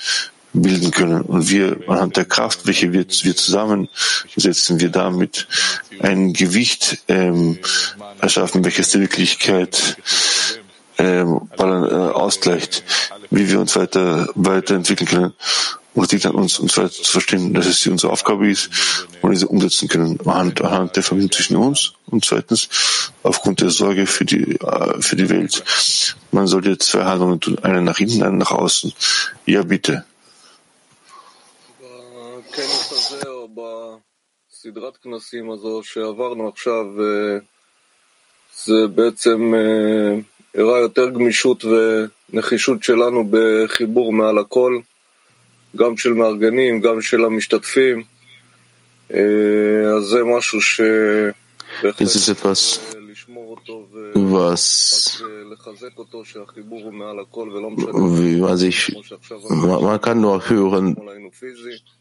bilden 0.54 0.92
können. 0.92 1.22
Und 1.22 1.50
wir, 1.50 1.78
anhand 1.88 2.16
der 2.16 2.26
Kraft, 2.26 2.68
welche 2.68 2.94
wir, 2.94 3.06
wir 3.08 3.36
zusammensetzen, 3.36 4.80
wir 4.80 4.90
damit 4.90 5.48
ein 6.00 6.34
Gewicht 6.34 7.00
ähm, 7.08 7.58
erschaffen, 8.22 8.64
welches 8.64 8.92
die 8.92 9.00
Wirklichkeit 9.00 9.98
äh, 11.01 11.23
ausgleicht, 11.63 12.83
wie 13.31 13.49
wir 13.49 13.61
uns 13.61 13.77
weiter 13.77 14.29
weiterentwickeln 14.35 15.09
können. 15.09 15.35
Und 15.95 16.05
es 16.05 16.13
liegt 16.13 16.27
an 16.27 16.35
uns, 16.35 16.59
uns 16.59 16.77
weiter 16.77 16.91
zu 16.91 17.11
verstehen, 17.11 17.55
dass 17.55 17.67
es 17.67 17.87
unsere 17.87 18.13
Aufgabe 18.13 18.51
ist 18.51 18.69
und 19.23 19.31
diese 19.31 19.49
umsetzen 19.49 19.89
können 19.89 20.19
anhand, 20.27 20.61
anhand 20.61 20.95
der 20.95 21.03
Verbindung 21.03 21.33
zwischen 21.33 21.57
uns 21.57 21.93
und 22.07 22.25
zweitens 22.25 22.69
aufgrund 23.23 23.63
der 23.63 23.71
Sorge 23.71 24.07
für 24.07 24.27
die, 24.27 24.61
äh, 24.61 25.01
für 25.01 25.17
die 25.17 25.31
Welt. 25.31 25.65
Man 26.33 26.47
sollte 26.47 26.77
zwei 26.79 27.05
Handlungen 27.05 27.41
tun, 27.41 27.59
eine 27.61 27.81
nach 27.81 27.97
hinten, 27.97 28.23
eine 28.23 28.37
nach 28.37 28.53
außen. 28.53 28.93
Ja, 29.47 29.63
bitte. 29.63 30.05
סדרת 34.51 34.97
כנסים 34.97 35.51
הזו 35.51 35.81
שעברנו 35.83 36.49
עכשיו, 36.49 36.85
זה 38.65 38.87
בעצם 38.95 39.55
הראה 40.55 40.79
יותר 40.79 41.09
גמישות 41.09 41.65
ונחישות 41.65 42.83
שלנו 42.83 43.29
בחיבור 43.31 44.13
מעל 44.13 44.39
הכל, 44.39 44.79
גם 45.77 45.97
של 45.97 46.13
מארגנים, 46.13 46.81
גם 46.81 47.01
של 47.01 47.25
המשתתפים. 47.25 48.03
אז 49.11 50.03
זה 50.03 50.25
משהו 50.25 50.61
שבהחלט 50.61 52.01
לשמור 53.11 53.57
אותו 53.57 53.87
wie 58.19 58.37
man 58.41 58.57
sich, 58.57 58.81
man 59.89 60.01
kann 60.01 60.21
nur 60.21 60.49
hören 60.49 60.97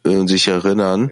und 0.04 0.28
sich 0.28 0.48
erinnern, 0.48 1.12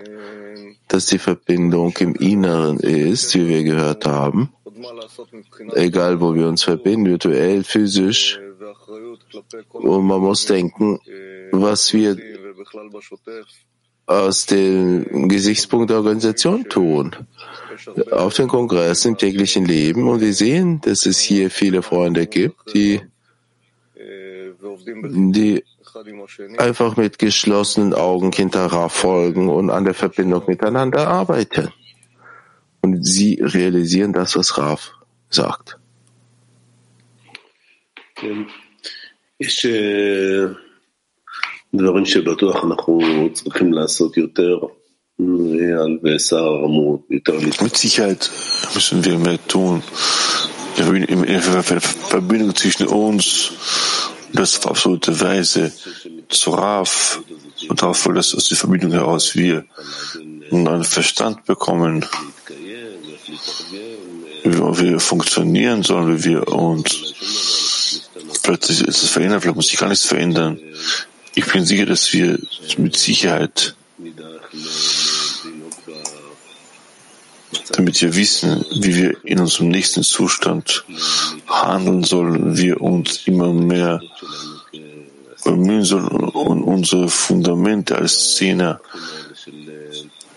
dass 0.87 1.05
die 1.07 1.17
Verbindung 1.17 1.93
im 1.99 2.13
Inneren 2.15 2.79
ist, 2.79 3.33
wie 3.35 3.47
wir 3.47 3.63
gehört 3.63 4.05
haben 4.05 4.49
egal 5.74 6.20
wo 6.20 6.34
wir 6.34 6.48
uns 6.48 6.62
verbinden, 6.62 7.06
virtuell, 7.06 7.64
physisch. 7.64 8.38
Und 9.72 10.04
man 10.06 10.20
muss 10.20 10.46
denken, 10.46 10.98
was 11.52 11.92
wir 11.92 12.16
aus 14.06 14.46
dem 14.46 15.28
Gesichtspunkt 15.28 15.90
der 15.90 15.98
Organisation 15.98 16.64
tun. 16.68 17.14
Auf 18.10 18.34
dem 18.34 18.48
Kongress, 18.48 19.04
im 19.04 19.16
täglichen 19.16 19.66
Leben. 19.66 20.08
Und 20.08 20.20
wir 20.20 20.32
sehen, 20.32 20.80
dass 20.80 21.06
es 21.06 21.20
hier 21.20 21.50
viele 21.50 21.82
Freunde 21.82 22.26
gibt, 22.26 22.74
die, 22.74 23.00
die 24.62 25.64
einfach 26.56 26.96
mit 26.96 27.18
geschlossenen 27.18 27.92
Augen 27.94 28.32
hinterher 28.32 28.88
folgen 28.88 29.48
und 29.48 29.70
an 29.70 29.84
der 29.84 29.94
Verbindung 29.94 30.42
miteinander 30.46 31.06
arbeiten 31.06 31.72
und 32.81 33.03
sie 33.03 33.39
realisieren 33.41 34.13
das, 34.13 34.35
was 34.35 34.57
Raf 34.57 34.91
sagt. 35.29 35.75
יש 39.39 39.65
דברים 41.73 42.05
שבטוח 42.05 42.63
אנחנו 42.63 42.99
צריכים 43.33 43.73
לעשות 43.73 44.17
יותר, 44.17 44.59
Mit 47.61 47.77
Sicherheit 47.77 48.31
müssen 48.73 49.05
wir 49.05 49.17
mehr 49.19 49.39
tun. 49.47 49.83
In 50.77 51.25
der 51.25 51.63
Verbindung 51.63 52.55
zwischen 52.55 52.87
uns, 52.87 53.51
das 54.33 54.57
auf 54.65 54.71
absolute 54.71 55.19
Weise 55.21 55.71
zu 56.29 56.51
Raf 56.51 57.21
und 57.69 57.81
darauf, 57.81 58.09
dass 58.15 58.33
aus 58.33 58.49
der 58.49 58.57
Verbindung 58.57 58.91
heraus 58.91 59.35
wir 59.35 59.65
einen 60.51 60.83
Verstand 60.83 61.45
bekommen, 61.45 62.05
wie 62.47 62.66
wir 64.44 65.00
funktionieren 65.00 65.82
sollen, 65.82 66.18
wie 66.18 66.30
wir 66.30 66.48
uns 66.48 67.08
Vielleicht 68.48 68.70
ist 68.70 69.02
es 69.02 69.10
verändert, 69.10 69.42
vielleicht 69.42 69.56
muss 69.56 69.68
sich 69.68 69.78
gar 69.78 69.90
nichts 69.90 70.06
verändern. 70.06 70.58
Ich 71.34 71.44
bin 71.52 71.66
sicher, 71.66 71.84
dass 71.84 72.12
wir 72.14 72.38
mit 72.78 72.96
Sicherheit, 72.96 73.74
damit 77.72 78.00
wir 78.00 78.16
wissen, 78.16 78.64
wie 78.80 78.94
wir 78.94 79.24
in 79.24 79.40
unserem 79.40 79.68
nächsten 79.68 80.02
Zustand 80.02 80.84
handeln 81.46 82.04
sollen, 82.04 82.56
wir 82.56 82.80
uns 82.80 83.26
immer 83.26 83.52
mehr 83.52 84.00
bemühen 85.44 85.84
sollen 85.84 86.08
und 86.08 86.62
unsere 86.62 87.10
Fundamente 87.10 87.96
als 87.96 88.12
Szene 88.12 88.80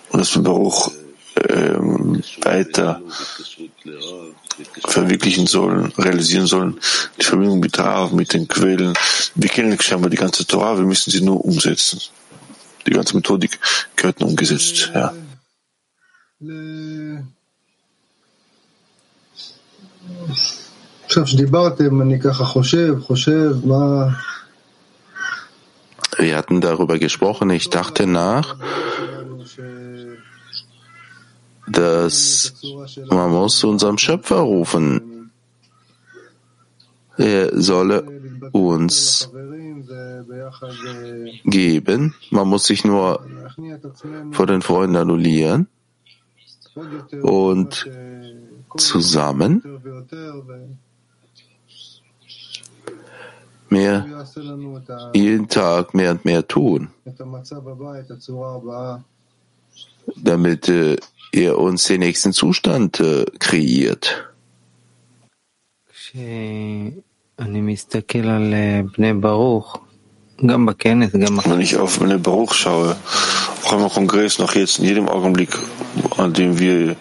und 0.10 0.20
dass 0.20 0.36
wir 0.36 0.44
Baruch 0.44 0.92
ähm, 1.50 2.22
weiter 2.42 3.02
verwirklichen 4.86 5.48
sollen, 5.48 5.92
realisieren 5.98 6.46
sollen, 6.46 6.80
die 7.20 7.26
Verbindung 7.26 7.60
mit 7.60 7.78
Rav, 7.80 8.12
mit 8.12 8.34
den 8.34 8.48
Quellen. 8.48 8.94
Wir 9.36 9.50
kennen 9.50 9.80
scheinbar 9.80 10.10
die 10.10 10.18
ganze 10.18 10.46
Torah, 10.46 10.78
wir 10.78 10.86
müssen 10.86 11.12
sie 11.12 11.22
nur 11.22 11.44
umsetzen. 11.44 12.00
Die 12.86 12.92
ganze 12.92 13.16
Methodik 13.16 13.60
gehört 13.96 14.20
nur 14.20 14.30
umgesetzt, 14.30 14.92
ja. 14.94 15.14
Wir 26.18 26.38
hatten 26.38 26.62
darüber 26.62 27.00
gesprochen, 27.00 27.50
ich 27.50 27.70
dachte 27.70 28.08
nach, 28.08 28.56
dass 31.68 32.54
man 33.10 33.32
muss 33.32 33.64
unserem 33.64 33.98
Schöpfer 33.98 34.40
rufen. 34.40 35.32
Er 37.18 37.60
solle 37.62 38.04
uns 38.52 39.30
geben. 41.46 42.16
Man 42.30 42.48
muss 42.48 42.66
sich 42.66 42.84
nur 42.84 43.26
vor 44.32 44.48
den 44.48 44.62
Freunden 44.62 44.96
annullieren 44.96 45.68
und 47.22 47.90
zusammen 48.78 49.62
mehr, 53.70 54.06
jeden 55.14 55.48
Tag 55.48 55.94
mehr 55.94 56.12
und 56.12 56.26
mehr 56.26 56.48
tun, 56.48 56.90
damit 60.16 60.70
äh, 60.70 60.98
er 61.32 61.58
uns 61.58 61.86
den 61.86 62.00
nächsten 62.00 62.34
Zustand 62.34 63.00
äh, 63.00 63.26
kreiert. 63.40 64.32
Wenn 71.46 71.62
ich 71.62 71.78
auf 71.78 72.00
Bnei 72.00 72.18
Baruch 72.18 72.54
schaue, 72.54 72.96
auch 73.64 73.74
im 73.74 73.90
Kongress, 73.90 74.40
noch 74.40 74.56
jetzt, 74.56 74.80
in 74.80 74.86
jedem 74.86 75.08
Augenblick, 75.08 75.50
an 76.18 76.34
dem 76.34 76.60
wir, 76.60 76.96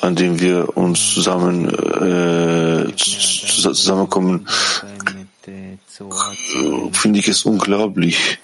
an 0.00 0.16
dem 0.16 0.40
wir 0.40 0.76
uns 0.76 1.14
zusammen 1.14 1.68
äh, 1.68 2.94
zusammenkommen, 2.96 4.46
finde 6.92 7.18
ich 7.18 7.28
es 7.28 7.44
unglaublich. 7.44 8.38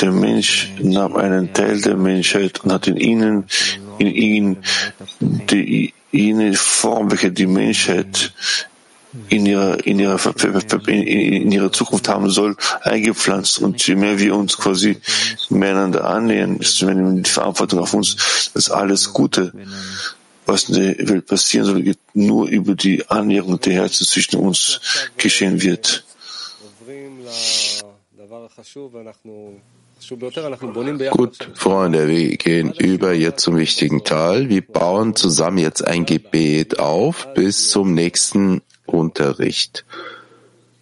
Der 0.00 0.10
Mensch 0.10 0.70
nahm 0.80 1.16
einen 1.16 1.52
Teil 1.52 1.80
der 1.80 1.96
Menschheit 1.96 2.64
und 2.64 2.72
hat 2.72 2.86
in 2.86 2.96
ihnen 2.96 3.44
in 3.98 4.06
ihn 4.06 4.56
die, 5.20 5.92
jene 6.10 6.54
Form, 6.54 7.10
welche 7.10 7.30
die 7.32 7.46
Menschheit 7.46 8.32
in 9.28 9.46
ihrer, 9.46 9.84
in 9.86 9.98
ihrer, 9.98 10.18
in 10.88 11.52
ihrer 11.52 11.72
Zukunft 11.72 12.08
haben 12.08 12.30
soll, 12.30 12.56
eingepflanzt. 12.82 13.58
Und 13.58 13.86
je 13.86 13.94
mehr 13.94 14.18
wir 14.18 14.34
uns 14.34 14.56
quasi 14.56 14.96
miteinander 15.50 16.04
annähern, 16.04 16.58
desto 16.58 16.86
mehr 16.86 16.94
nehmen 16.94 17.22
die 17.22 17.30
Verantwortung 17.30 17.80
auf 17.80 17.94
uns, 17.94 18.50
dass 18.54 18.70
alles 18.70 19.12
Gute, 19.12 19.52
was 20.46 20.68
in 20.68 20.74
der 20.74 21.08
Welt 21.08 21.26
passieren 21.26 21.66
soll, 21.66 21.94
nur 22.12 22.48
über 22.48 22.74
die 22.74 23.08
Annäherung 23.08 23.60
der 23.60 23.74
Herzen 23.74 24.06
zwischen 24.06 24.36
uns 24.36 24.80
geschehen 25.16 25.62
wird. 25.62 26.04
Gut, 31.10 31.50
Freunde, 31.54 32.08
wir 32.08 32.36
gehen 32.36 32.72
über 32.72 33.12
jetzt 33.14 33.42
zum 33.42 33.56
wichtigen 33.56 34.04
Teil. 34.04 34.48
Wir 34.48 34.60
bauen 34.60 35.16
zusammen 35.16 35.58
jetzt 35.58 35.86
ein 35.86 36.04
Gebet 36.04 36.78
auf 36.78 37.32
bis 37.34 37.70
zum 37.70 37.94
nächsten 37.94 38.60
Unterricht 38.86 39.84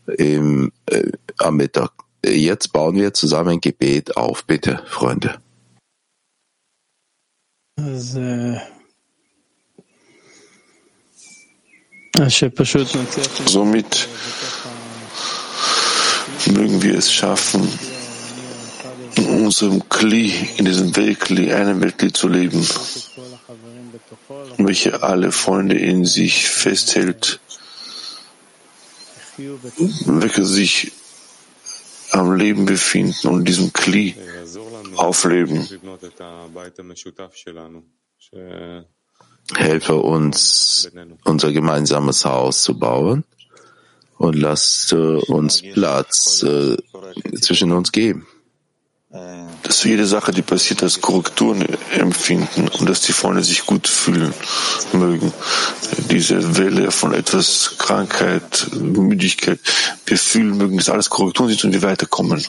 im, 0.07 0.73
äh, 0.87 1.13
am 1.39 1.57
Mittag. 1.57 1.93
Jetzt 2.25 2.73
bauen 2.73 2.97
wir 2.97 3.15
zusammen 3.15 3.51
ein 3.51 3.61
Gebet 3.61 4.17
auf. 4.17 4.45
Bitte, 4.45 4.83
Freunde. 4.87 5.41
Somit 13.47 14.09
mögen 16.47 16.83
wir 16.83 16.99
es 16.99 17.13
schaffen, 17.13 17.69
in 19.23 19.45
unserem 19.45 19.89
Kli, 19.89 20.33
in 20.57 20.65
diesem 20.65 20.95
Weltkli, 20.97 21.53
einem 21.53 21.81
Weltkli 21.81 22.13
zu 22.13 22.29
leben, 22.29 22.67
welche 24.59 25.03
alle 25.03 25.33
Freunde 25.33 25.79
in 25.79 26.05
sich 26.05 26.49
festhält, 26.49 27.41
welche 29.37 30.45
sich 30.45 30.93
am 32.11 32.35
Leben 32.35 32.67
befinden 32.67 33.29
und 33.29 33.45
diesem 33.47 33.73
Kli 33.73 34.15
aufleben. 34.97 35.69
Helfe 39.57 39.97
uns, 39.97 40.91
unser 41.25 41.53
gemeinsames 41.53 42.25
Haus 42.25 42.63
zu 42.63 42.79
bauen 42.79 43.25
und 44.19 44.35
lasst 44.35 44.93
uns 44.93 45.63
Platz 45.63 46.43
äh, 46.43 46.77
zwischen 47.41 47.73
uns 47.73 47.91
geben 47.91 48.27
dass 49.63 49.85
jede 49.85 50.07
Sache, 50.07 50.33
die 50.33 50.41
passiert, 50.43 50.83
als 50.83 51.01
Korrekturen 51.01 51.67
empfinden 51.93 52.69
und 52.69 52.89
dass 52.89 53.03
die 53.03 53.13
Freunde 53.13 53.45
sich 53.45 53.67
gut 53.67 53.87
fühlen 53.87 54.33
mögen. 54.93 55.33
Diese 56.11 56.57
Welle 56.57 56.91
von 56.91 57.13
etwas 57.13 57.77
Krankheit, 57.77 58.69
Müdigkeit, 58.73 59.61
wir 60.07 60.17
fühlen 60.17 60.57
mögen, 60.57 60.79
dass 60.79 60.89
alles 60.89 61.11
Korrekturen 61.11 61.51
sind 61.51 61.65
und 61.65 61.73
wir 61.75 61.83
weiterkommen. 61.83 62.43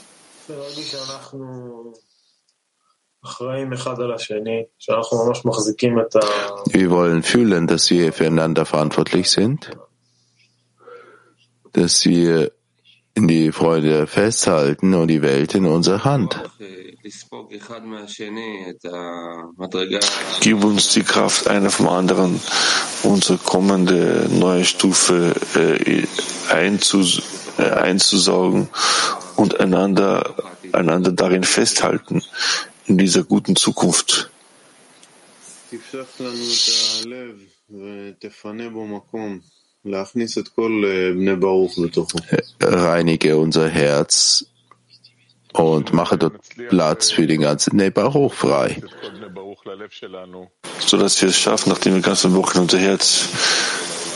Wir 6.72 6.90
wollen 6.90 7.24
fühlen, 7.24 7.68
dass 7.68 7.90
wir 7.90 8.14
füreinander 8.14 8.66
verantwortlich 8.66 9.30
sind, 9.30 9.72
dass 11.74 12.06
wir 12.06 12.52
die 13.16 13.52
Freude 13.52 14.08
festhalten 14.08 14.94
und 14.94 15.08
die 15.08 15.22
Welt 15.22 15.56
in 15.56 15.66
unserer 15.66 16.04
Hand. 16.04 16.42
Gib 20.42 20.64
uns 20.64 20.94
die 20.94 21.04
Kraft, 21.04 21.48
einer 21.48 21.70
vom 21.70 21.88
anderen 21.90 22.40
unsere 23.04 23.38
kommende 23.38 24.28
neue 24.32 24.66
Stufe 24.66 25.34
äh, 25.56 26.06
einzus 26.50 27.22
äh, 27.58 27.70
einzusaugen 27.70 28.70
und 29.36 29.60
einander, 29.60 30.36
einander 30.72 31.12
darin 31.12 31.44
festhalten, 31.44 32.24
in 32.86 32.98
dieser 32.98 33.24
guten 33.24 33.56
Zukunft. 33.56 34.32
Reinige 42.62 43.38
unser 43.38 43.68
Herz 43.68 44.46
und 45.54 45.94
mache 45.94 46.18
dort 46.18 46.40
Platz 46.70 47.12
für 47.12 47.28
den 47.28 47.42
ganzen 47.42 47.76
Nebaruch 47.76 48.34
frei. 48.34 48.82
So 50.80 50.98
dass 50.98 51.22
wir 51.22 51.30
es 51.30 51.38
schaffen, 51.38 51.70
nachdem 51.70 51.96
wir 51.96 52.02
ganze 52.02 52.34
Woche 52.34 52.56
in 52.56 52.62
unser 52.62 52.80
Herz 52.80 53.28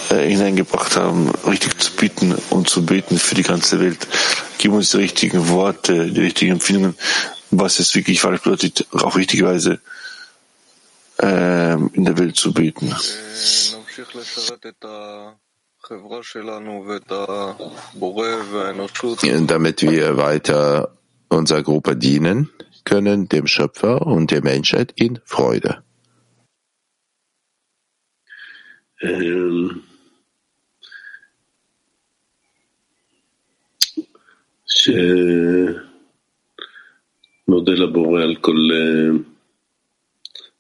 äh, 0.10 0.28
hineingebracht 0.30 0.96
haben, 0.96 1.30
richtig 1.46 1.78
zu 1.80 1.96
bieten 1.96 2.36
und 2.50 2.70
zu 2.70 2.86
beten 2.86 3.18
für 3.18 3.36
die 3.36 3.44
ganze 3.44 3.80
Welt. 3.80 4.08
Gib 4.58 4.72
uns 4.72 4.92
die 4.92 4.98
richtigen 4.98 5.50
Worte, 5.50 6.10
die 6.10 6.22
richtigen 6.22 6.54
Empfindungen, 6.54 6.96
was 7.52 7.80
es 7.80 7.94
wirklich 7.94 8.22
falsch 8.22 8.42
bedeutet, 8.42 8.88
auch 8.94 9.16
richtigerweise 9.16 9.80
äh, 11.20 11.74
in 11.74 12.06
der 12.06 12.18
Welt 12.18 12.36
zu 12.36 12.54
beten 12.54 12.96
Damit 19.47 19.83
wir 19.83 20.17
weiter 20.17 20.97
unserer 21.29 21.63
Gruppe 21.63 21.97
dienen 21.97 22.51
können, 22.85 23.29
dem 23.29 23.47
Schöpfer 23.47 24.07
und 24.07 24.31
der 24.31 24.43
Menschheit 24.43 24.93
in 24.97 25.19
Freude. 25.25 25.83
Ähm 29.01 29.83
שנודה 34.83 35.83
לבורא 37.73 38.23
על 38.23 38.37
כל 38.37 38.71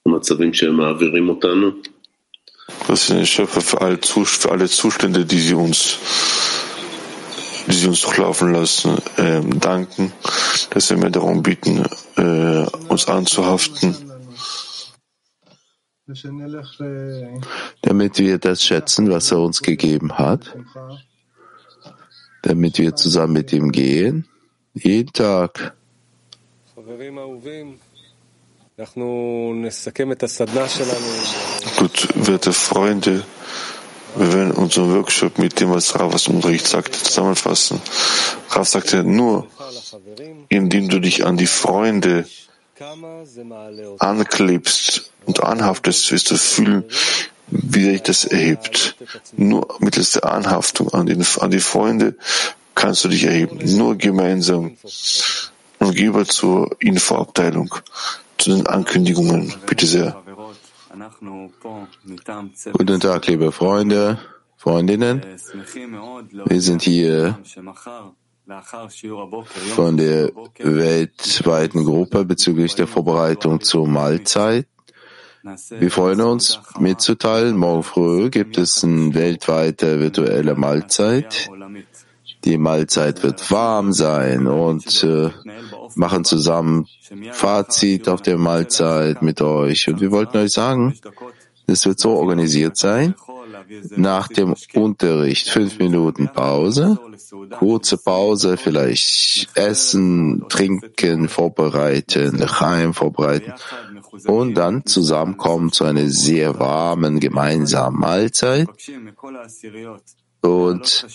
המצבים 0.06 0.54
שהם 0.54 0.76
מעבירים 0.76 1.28
אותנו. 1.28 1.70
dass 2.87 3.09
wir 3.09 3.17
den 3.17 3.25
Schöpfer 3.25 3.61
für 3.61 3.81
alle, 3.81 3.97
für 3.97 4.51
alle 4.51 4.69
Zustände, 4.69 5.25
die 5.25 5.39
sie 5.39 5.53
uns, 5.53 5.97
die 7.67 7.73
sie 7.73 7.87
uns 7.87 8.01
durchlaufen 8.01 8.53
lassen, 8.53 8.97
äh, 9.17 9.41
danken, 9.41 10.13
dass 10.69 10.89
wir 10.89 10.97
mir 10.97 11.11
darum 11.11 11.43
bieten, 11.43 11.85
äh, 12.15 12.65
uns 12.87 13.07
anzuhaften. 13.07 13.95
Damit 17.81 18.17
wir 18.17 18.37
das 18.37 18.63
schätzen, 18.63 19.09
was 19.11 19.31
er 19.31 19.39
uns 19.39 19.61
gegeben 19.61 20.17
hat, 20.17 20.55
damit 22.43 22.77
wir 22.77 22.95
zusammen 22.95 23.33
mit 23.33 23.51
ihm 23.51 23.73
gehen, 23.73 24.25
jeden 24.73 25.11
Tag. 25.11 25.75
Gut, 31.75 32.07
werte 32.15 32.53
Freunde, 32.53 33.23
wir 34.15 34.33
werden 34.33 34.51
unseren 34.51 34.93
Workshop 34.95 35.37
mit 35.37 35.59
dem, 35.59 35.71
was 35.71 35.99
Ravas 35.99 36.27
Unterricht 36.27 36.67
sagte, 36.67 36.97
zusammenfassen. 36.97 37.81
Rav 38.49 38.67
sagte, 38.67 39.03
nur 39.03 39.47
indem 40.49 40.89
du 40.89 40.99
dich 40.99 41.25
an 41.25 41.37
die 41.37 41.47
Freunde 41.47 42.25
anklebst 43.99 45.11
und 45.25 45.43
anhaftest, 45.43 46.11
wirst 46.11 46.31
du 46.31 46.37
fühlen, 46.37 46.83
wie 47.47 47.83
sich 47.83 48.03
das 48.03 48.25
erhebt. 48.25 48.95
Nur 49.35 49.67
mittels 49.79 50.11
der 50.11 50.25
Anhaftung 50.25 50.89
an, 50.93 51.05
den, 51.05 51.25
an 51.39 51.51
die 51.51 51.59
Freunde 51.59 52.15
kannst 52.75 53.03
du 53.03 53.09
dich 53.09 53.23
erheben. 53.23 53.59
Nur 53.77 53.95
gemeinsam. 53.97 54.77
Und 55.79 55.95
geh 55.95 56.05
über 56.05 56.25
zur 56.25 56.75
Infoabteilung 56.79 57.75
zu 58.37 58.55
den 58.55 58.67
Ankündigungen. 58.67 59.53
Bitte 59.67 59.85
sehr. 59.85 60.23
Guten 62.73 62.99
Tag, 62.99 63.27
liebe 63.27 63.51
Freunde, 63.51 64.19
Freundinnen. 64.55 65.21
Wir 66.45 66.61
sind 66.61 66.81
hier 66.81 67.37
von 69.75 69.97
der 69.97 70.31
weltweiten 70.59 71.83
Gruppe 71.83 72.25
bezüglich 72.25 72.75
der 72.75 72.87
Vorbereitung 72.87 73.61
zur 73.61 73.87
Mahlzeit. 73.87 74.67
Wir 75.69 75.91
freuen 75.91 76.21
uns 76.21 76.59
mitzuteilen, 76.79 77.57
morgen 77.57 77.83
früh 77.83 78.29
gibt 78.29 78.57
es 78.57 78.83
eine 78.83 79.13
weltweite 79.13 79.99
virtuelle 79.99 80.55
Mahlzeit. 80.55 81.49
Die 82.45 82.57
Mahlzeit 82.57 83.23
wird 83.23 83.49
warm 83.51 83.93
sein 83.93 84.47
und 84.47 85.03
äh, 85.03 85.31
machen 85.95 86.23
zusammen 86.23 86.87
Fazit 87.31 88.07
auf 88.07 88.21
der 88.21 88.37
Mahlzeit 88.37 89.21
mit 89.21 89.41
euch. 89.41 89.87
Und 89.87 90.01
wir 90.01 90.11
wollten 90.11 90.37
euch 90.37 90.51
sagen, 90.51 90.93
es 91.65 91.85
wird 91.85 91.99
so 91.99 92.11
organisiert 92.11 92.77
sein. 92.77 93.15
Nach 93.95 94.27
dem 94.27 94.55
Unterricht 94.73 95.49
fünf 95.49 95.79
Minuten 95.79 96.29
Pause, 96.29 96.99
kurze 97.51 97.97
Pause, 97.97 98.55
vielleicht 98.55 99.49
essen, 99.55 100.45
trinken, 100.47 101.27
vorbereiten, 101.27 102.39
Heim 102.59 102.93
vorbereiten 102.93 103.53
und 104.25 104.53
dann 104.53 104.85
zusammenkommen 104.85 105.71
zu 105.71 105.83
einer 105.83 106.07
sehr 106.07 106.59
warmen 106.59 107.19
gemeinsamen 107.19 107.99
Mahlzeit 107.99 108.69
und 110.47 111.05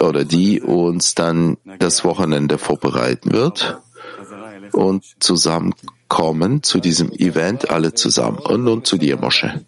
oder 0.00 0.24
die 0.24 0.60
uns 0.60 1.14
dann 1.14 1.56
das 1.78 2.04
Wochenende 2.04 2.58
vorbereiten 2.58 3.32
wird 3.32 3.80
und 4.72 5.04
zusammenkommen 5.20 6.62
zu 6.62 6.80
diesem 6.80 7.12
Event 7.12 7.70
alle 7.70 7.94
zusammen. 7.94 8.38
Und 8.38 8.64
nun 8.64 8.84
zu 8.84 8.96
dir, 8.96 9.16
Mosche. 9.16 9.64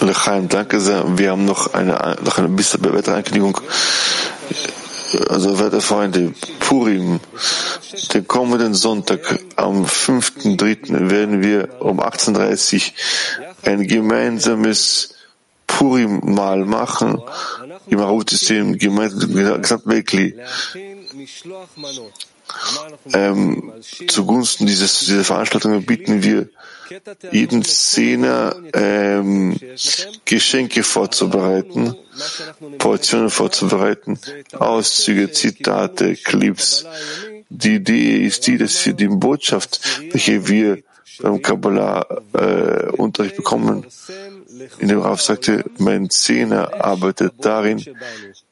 Lechaim, 0.00 0.48
danke 0.48 0.80
sehr. 0.80 1.18
Wir 1.18 1.30
haben 1.30 1.44
noch 1.44 1.74
eine, 1.74 2.16
noch 2.24 2.38
eine 2.38 2.48
bisschen 2.48 2.84
weitere 2.84 3.16
Ankündigung. 3.16 3.60
Also, 5.28 5.58
werte 5.58 5.80
Freunde, 5.80 6.34
Purim, 6.58 7.20
den 8.12 8.26
kommenden 8.26 8.74
Sonntag 8.74 9.38
am 9.54 9.84
5.3. 9.84 11.10
werden 11.10 11.42
wir 11.42 11.80
um 11.80 12.00
18.30 12.00 12.74
Uhr 12.76 13.46
ein 13.70 13.86
gemeinsames 13.86 15.14
Purim-Mahl 15.66 16.64
machen 16.64 17.22
im 17.88 18.00
Arut-System, 18.00 18.78
Gesamtweltli 18.78 20.34
ähm, 23.12 23.72
zugunsten 24.06 24.66
dieses, 24.66 25.00
dieser 25.00 25.24
Veranstaltung 25.24 25.84
bieten 25.84 26.22
wir 26.22 26.48
jeden 27.32 27.64
Zehner 27.64 28.54
ähm, 28.72 29.58
Geschenke 30.24 30.84
vorzubereiten, 30.84 31.96
Portionen 32.78 33.30
vorzubereiten, 33.30 34.18
Auszüge, 34.52 35.32
Zitate, 35.32 36.14
Clips. 36.14 36.86
Die 37.48 37.76
Idee 37.76 38.24
ist 38.24 38.46
die, 38.46 38.58
dass 38.58 38.86
wir 38.86 38.92
die 38.92 39.08
Botschaft, 39.08 39.80
welche 40.12 40.46
wir 40.46 40.78
beim 41.22 41.42
Kabbalah-Unterricht 41.42 43.34
äh, 43.34 43.36
bekommen, 43.36 43.86
in 44.78 44.88
dem 44.88 45.00
Rav 45.00 45.20
sagte, 45.20 45.64
mein 45.78 46.10
Zehner 46.10 46.84
arbeitet 46.84 47.34
darin, 47.40 47.84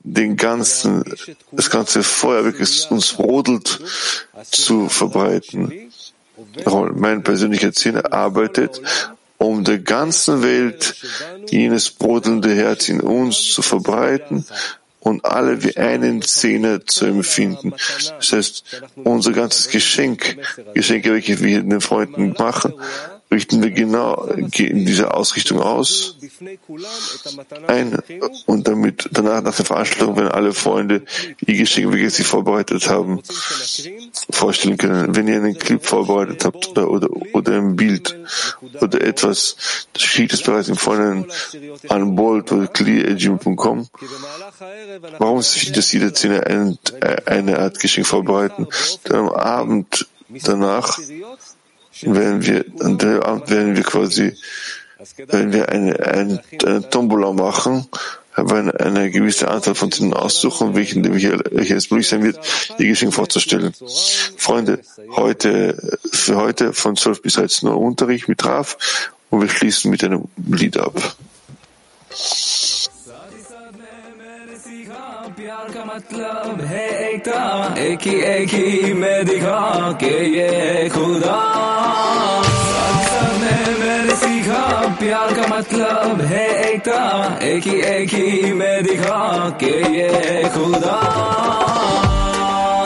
den 0.01 0.37
ganzen, 0.37 1.05
das 1.53 1.71
ganze 1.71 2.03
Feuer, 2.03 2.45
welches 2.45 2.87
uns 2.87 3.13
brodelt, 3.13 3.81
zu 4.51 4.89
verbreiten. 4.89 5.91
Mein 6.95 7.23
persönlicher 7.23 7.73
Zehner 7.73 8.13
arbeitet, 8.13 8.81
um 9.39 9.65
der 9.65 9.79
ganzen 9.79 10.43
Welt 10.43 10.97
jenes 11.49 11.91
brodelnde 11.91 12.55
Herz 12.55 12.89
in 12.89 13.01
uns 13.01 13.53
zu 13.53 13.63
verbreiten 13.63 14.45
und 15.05 15.25
alle 15.25 15.63
wie 15.63 15.77
einen 15.77 16.23
Zehner 16.23 16.85
zu 16.87 17.05
empfinden. 17.05 17.75
Das 18.19 18.33
heißt, 18.33 18.65
unser 19.05 19.33
ganzes 19.33 19.69
Geschenk, 19.69 20.37
Geschenke, 20.73 21.13
welche 21.13 21.39
wir 21.41 21.63
den 21.63 21.81
Freunden 21.81 22.35
machen, 22.39 22.73
richten 23.35 23.63
wir 23.63 23.71
genau 23.71 24.25
in 24.27 24.87
dieser 24.87 25.17
Ausrichtung 25.17 25.61
aus 25.61 26.17
ein 27.67 27.99
und 28.47 28.69
damit 28.69 29.09
danach 29.13 29.43
nach 29.43 29.55
der 29.55 29.65
Veranstaltung, 29.65 30.17
wenn 30.17 30.29
alle 30.29 30.53
Freunde 30.53 31.03
die 31.41 31.57
Geschenke, 31.57 31.93
welche 31.93 32.11
sie 32.11 32.25
vorbereitet 32.25 32.89
haben, 32.89 33.21
vorstellen 34.31 34.77
können. 34.77 35.17
Wenn 35.17 35.29
ihr 35.29 35.37
einen 35.37 35.59
Clip 35.59 35.85
vorbereitet 35.85 36.45
habt 36.45 36.69
oder, 36.69 36.89
oder, 36.91 37.09
oder 37.33 37.53
ein 37.53 37.77
Bild 37.77 38.17
oder 38.81 39.01
etwas, 39.01 39.57
das 39.93 40.03
geschieht 40.03 40.33
es 40.33 40.43
bereits 40.43 40.69
im 40.69 40.77
Vorhinein 40.77 41.27
an 41.89 42.15
Bolt 42.15 42.53
oder 42.53 42.69
clear.gmail.com. 42.69 43.89
Warum 45.19 45.39
ist 45.41 45.49
es 45.49 45.57
wichtig, 45.57 45.73
dass 45.75 45.93
jeder 45.93 46.15
Zehner 46.15 46.47
eine, 46.47 46.79
eine 47.27 47.59
Art 47.59 47.81
Geschenk 47.81 48.07
vorbereiten? 48.07 48.69
Dann 49.05 49.29
am 49.29 49.29
Abend 49.31 50.07
danach 50.29 50.99
werden 52.07 52.45
wir, 52.47 52.65
dem 52.65 53.01
werden 53.01 53.77
wir 53.77 53.83
quasi, 53.83 54.37
wenn 55.29 55.53
wir 55.53 55.69
eine, 55.69 55.99
eine, 56.01 56.43
eine 56.65 56.91
Tombola 56.91 57.33
machen, 57.33 57.87
werden 58.37 58.71
eine 58.73 59.11
gewisse 59.11 59.49
Anzahl 59.49 59.75
von 59.75 59.91
Tieren 59.91 60.13
aussuchen, 60.13 60.75
welchen, 60.75 61.05
welcher 61.05 61.77
es 61.77 61.91
möglich 61.91 62.09
sein 62.09 62.23
wird, 62.23 62.39
ihr 62.79 62.87
Geschenk 62.87 63.15
vorzustellen. 63.15 63.73
Freunde, 64.37 64.81
heute, 65.17 65.99
für 66.13 66.37
heute 66.37 66.73
von 66.73 66.97
12 66.97 67.23
bis 67.23 67.35
13 67.35 67.69
Uhr 67.69 67.79
Unterricht 67.79 68.29
mit 68.29 68.45
Raf 68.45 68.77
und 69.31 69.41
wir 69.41 69.49
schließen 69.49 69.91
mit 69.91 70.03
einem 70.03 70.25
Lied 70.49 70.77
ab. 70.77 71.17
प्यार 75.44 75.72
का 75.74 75.84
मतलब 75.86 76.62
है 76.66 76.86
एकता 77.08 77.76
एक 77.80 78.02
ही 78.08 78.14
एक 78.26 78.50
ही 78.54 78.94
मैं 78.94 79.26
दिखा 79.26 79.92
के 80.02 80.12
ये 80.36 80.90
खुदा 80.90 81.36
मैंने 83.42 84.16
सीखा 84.22 84.64
प्यार 85.00 85.34
का 85.36 85.48
मतलब 85.56 86.22
है 86.32 86.48
एकता 86.70 87.02
एक 87.48 87.64
ही 87.68 87.76
एक 87.96 88.14
ही 88.14 88.54
मैं 88.62 88.84
दिखा 88.84 89.50
के 89.64 89.74
ये 89.98 90.44
खुदा 90.56 90.98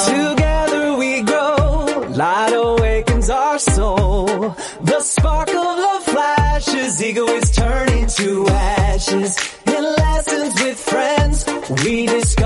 Together 0.07 0.97
we 0.97 1.21
grow, 1.21 2.07
light 2.21 2.53
awakens 2.53 3.29
our 3.29 3.59
soul. 3.59 4.55
The 4.91 4.99
spark 4.99 5.49
of 5.49 5.77
love 5.85 6.03
flashes, 6.03 7.01
ego 7.03 7.25
is 7.27 7.51
turning 7.51 8.05
to 8.17 8.47
ashes. 8.49 9.37
In 9.67 9.83
lessons 9.83 10.61
with 10.63 10.77
friends, 10.79 11.45
we 11.83 12.05
discover 12.05 12.36